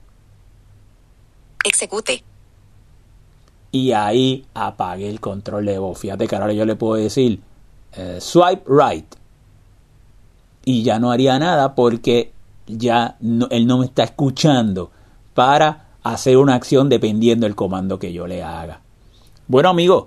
Execute. 1.63 2.23
Y 3.71 3.91
ahí 3.91 4.45
apagué 4.53 5.09
el 5.09 5.19
control 5.19 5.65
de 5.65 5.77
voz. 5.79 5.99
Fíjate 5.99 6.27
que 6.27 6.35
ahora 6.35 6.53
yo 6.53 6.65
le 6.65 6.75
puedo 6.75 6.95
decir 6.95 7.41
eh, 7.93 8.17
swipe 8.21 8.63
right. 8.67 9.15
Y 10.65 10.83
ya 10.83 10.99
no 10.99 11.11
haría 11.11 11.37
nada 11.39 11.75
porque 11.75 12.31
ya 12.67 13.17
no- 13.19 13.47
él 13.51 13.67
no 13.67 13.77
me 13.79 13.85
está 13.85 14.03
escuchando 14.03 14.91
para 15.33 15.87
hacer 16.03 16.37
una 16.37 16.55
acción 16.55 16.87
dependiendo 16.89 17.45
del 17.45 17.55
comando 17.55 17.99
que 17.99 18.13
yo 18.13 18.27
le 18.27 18.43
haga. 18.43 18.81
Bueno 19.47 19.69
amigos, 19.69 20.05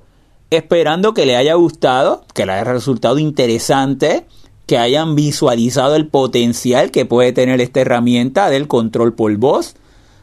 esperando 0.51 1.15
que 1.15 1.25
le 1.25 1.37
haya 1.37 1.55
gustado, 1.55 2.25
que 2.35 2.45
le 2.45 2.53
haya 2.53 2.65
resultado 2.65 3.19
interesante, 3.19 4.27
que 4.67 4.79
hayan 4.79 5.15
visualizado 5.15 5.95
el 5.95 6.09
potencial 6.09 6.91
que 6.91 7.07
puede 7.07 7.33
tener 7.33 7.61
esta 7.61 7.81
herramienta 7.81 8.51
del 8.51 8.67
control 8.67 9.15
por 9.15 9.35
voz. 9.37 9.77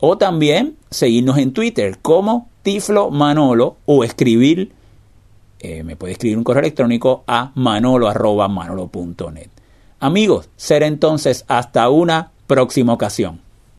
o 0.00 0.18
también 0.18 0.76
seguirnos 0.90 1.38
en 1.38 1.52
Twitter 1.52 1.98
como 2.02 2.50
Tiflo 2.62 3.10
Manolo 3.10 3.76
o 3.86 4.04
escribir, 4.04 4.72
eh, 5.60 5.82
me 5.82 5.96
puede 5.96 6.12
escribir 6.12 6.36
un 6.36 6.44
correo 6.44 6.60
electrónico 6.60 7.24
a 7.26 7.52
manolo 7.54 8.08
arroba 8.08 8.48
manolo.net. 8.48 9.55
Amigos, 9.98 10.50
será 10.56 10.86
entonces 10.86 11.44
hasta 11.48 11.88
una 11.88 12.32
próxima 12.46 12.92
ocasión. 12.92 13.45